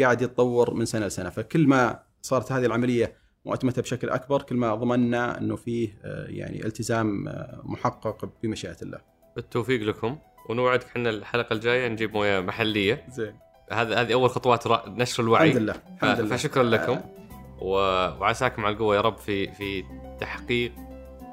[0.01, 4.75] قاعد يتطور من سنة لسنة فكل ما صارت هذه العملية مؤتمتة بشكل أكبر كل ما
[4.75, 8.99] ضمننا إنه فيه آه، يعني التزام آه، محقق بمشيئة الله.
[9.37, 13.07] بالتوفيق لكم ونوعدك إحنا الحلقة الجاية نجيب مويه محلية.
[13.11, 13.35] زين.
[13.73, 15.49] هذه هذه أول خطوات نشر الوعي.
[15.49, 16.37] الحمد لله الحمد لله.
[16.37, 17.20] فشكرا لكم آه.
[17.61, 19.85] وعساكم على القوة يا رب في في
[20.21, 20.73] تحقيق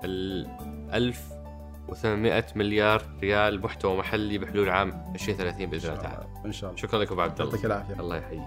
[0.04, 0.48] ال
[0.94, 6.28] 1800 مليار ريال محتوى محلي بحلول عام 2030 بإذن الله تعالى.
[6.46, 6.82] إن شاء الله.
[6.82, 7.52] شكرا لكم ابو عبد الله.
[7.52, 7.94] يعطيك العافية.
[8.00, 8.42] الله يحييك.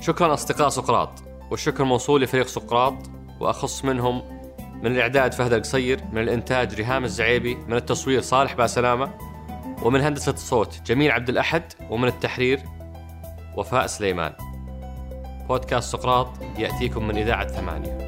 [0.00, 1.10] شكرا أصدقاء سقراط
[1.50, 2.94] والشكر موصول لفريق سقراط
[3.40, 4.22] وأخص منهم
[4.82, 9.27] من الإعداد فهد القصير من الإنتاج ريهام الزعيبي من التصوير صالح باسلامة
[9.82, 12.60] ومن هندسة الصوت جميل عبد الأحد ومن التحرير
[13.56, 14.32] وفاء سليمان.
[15.48, 18.07] بودكاست سقراط يأتيكم من إذاعة ثمانية.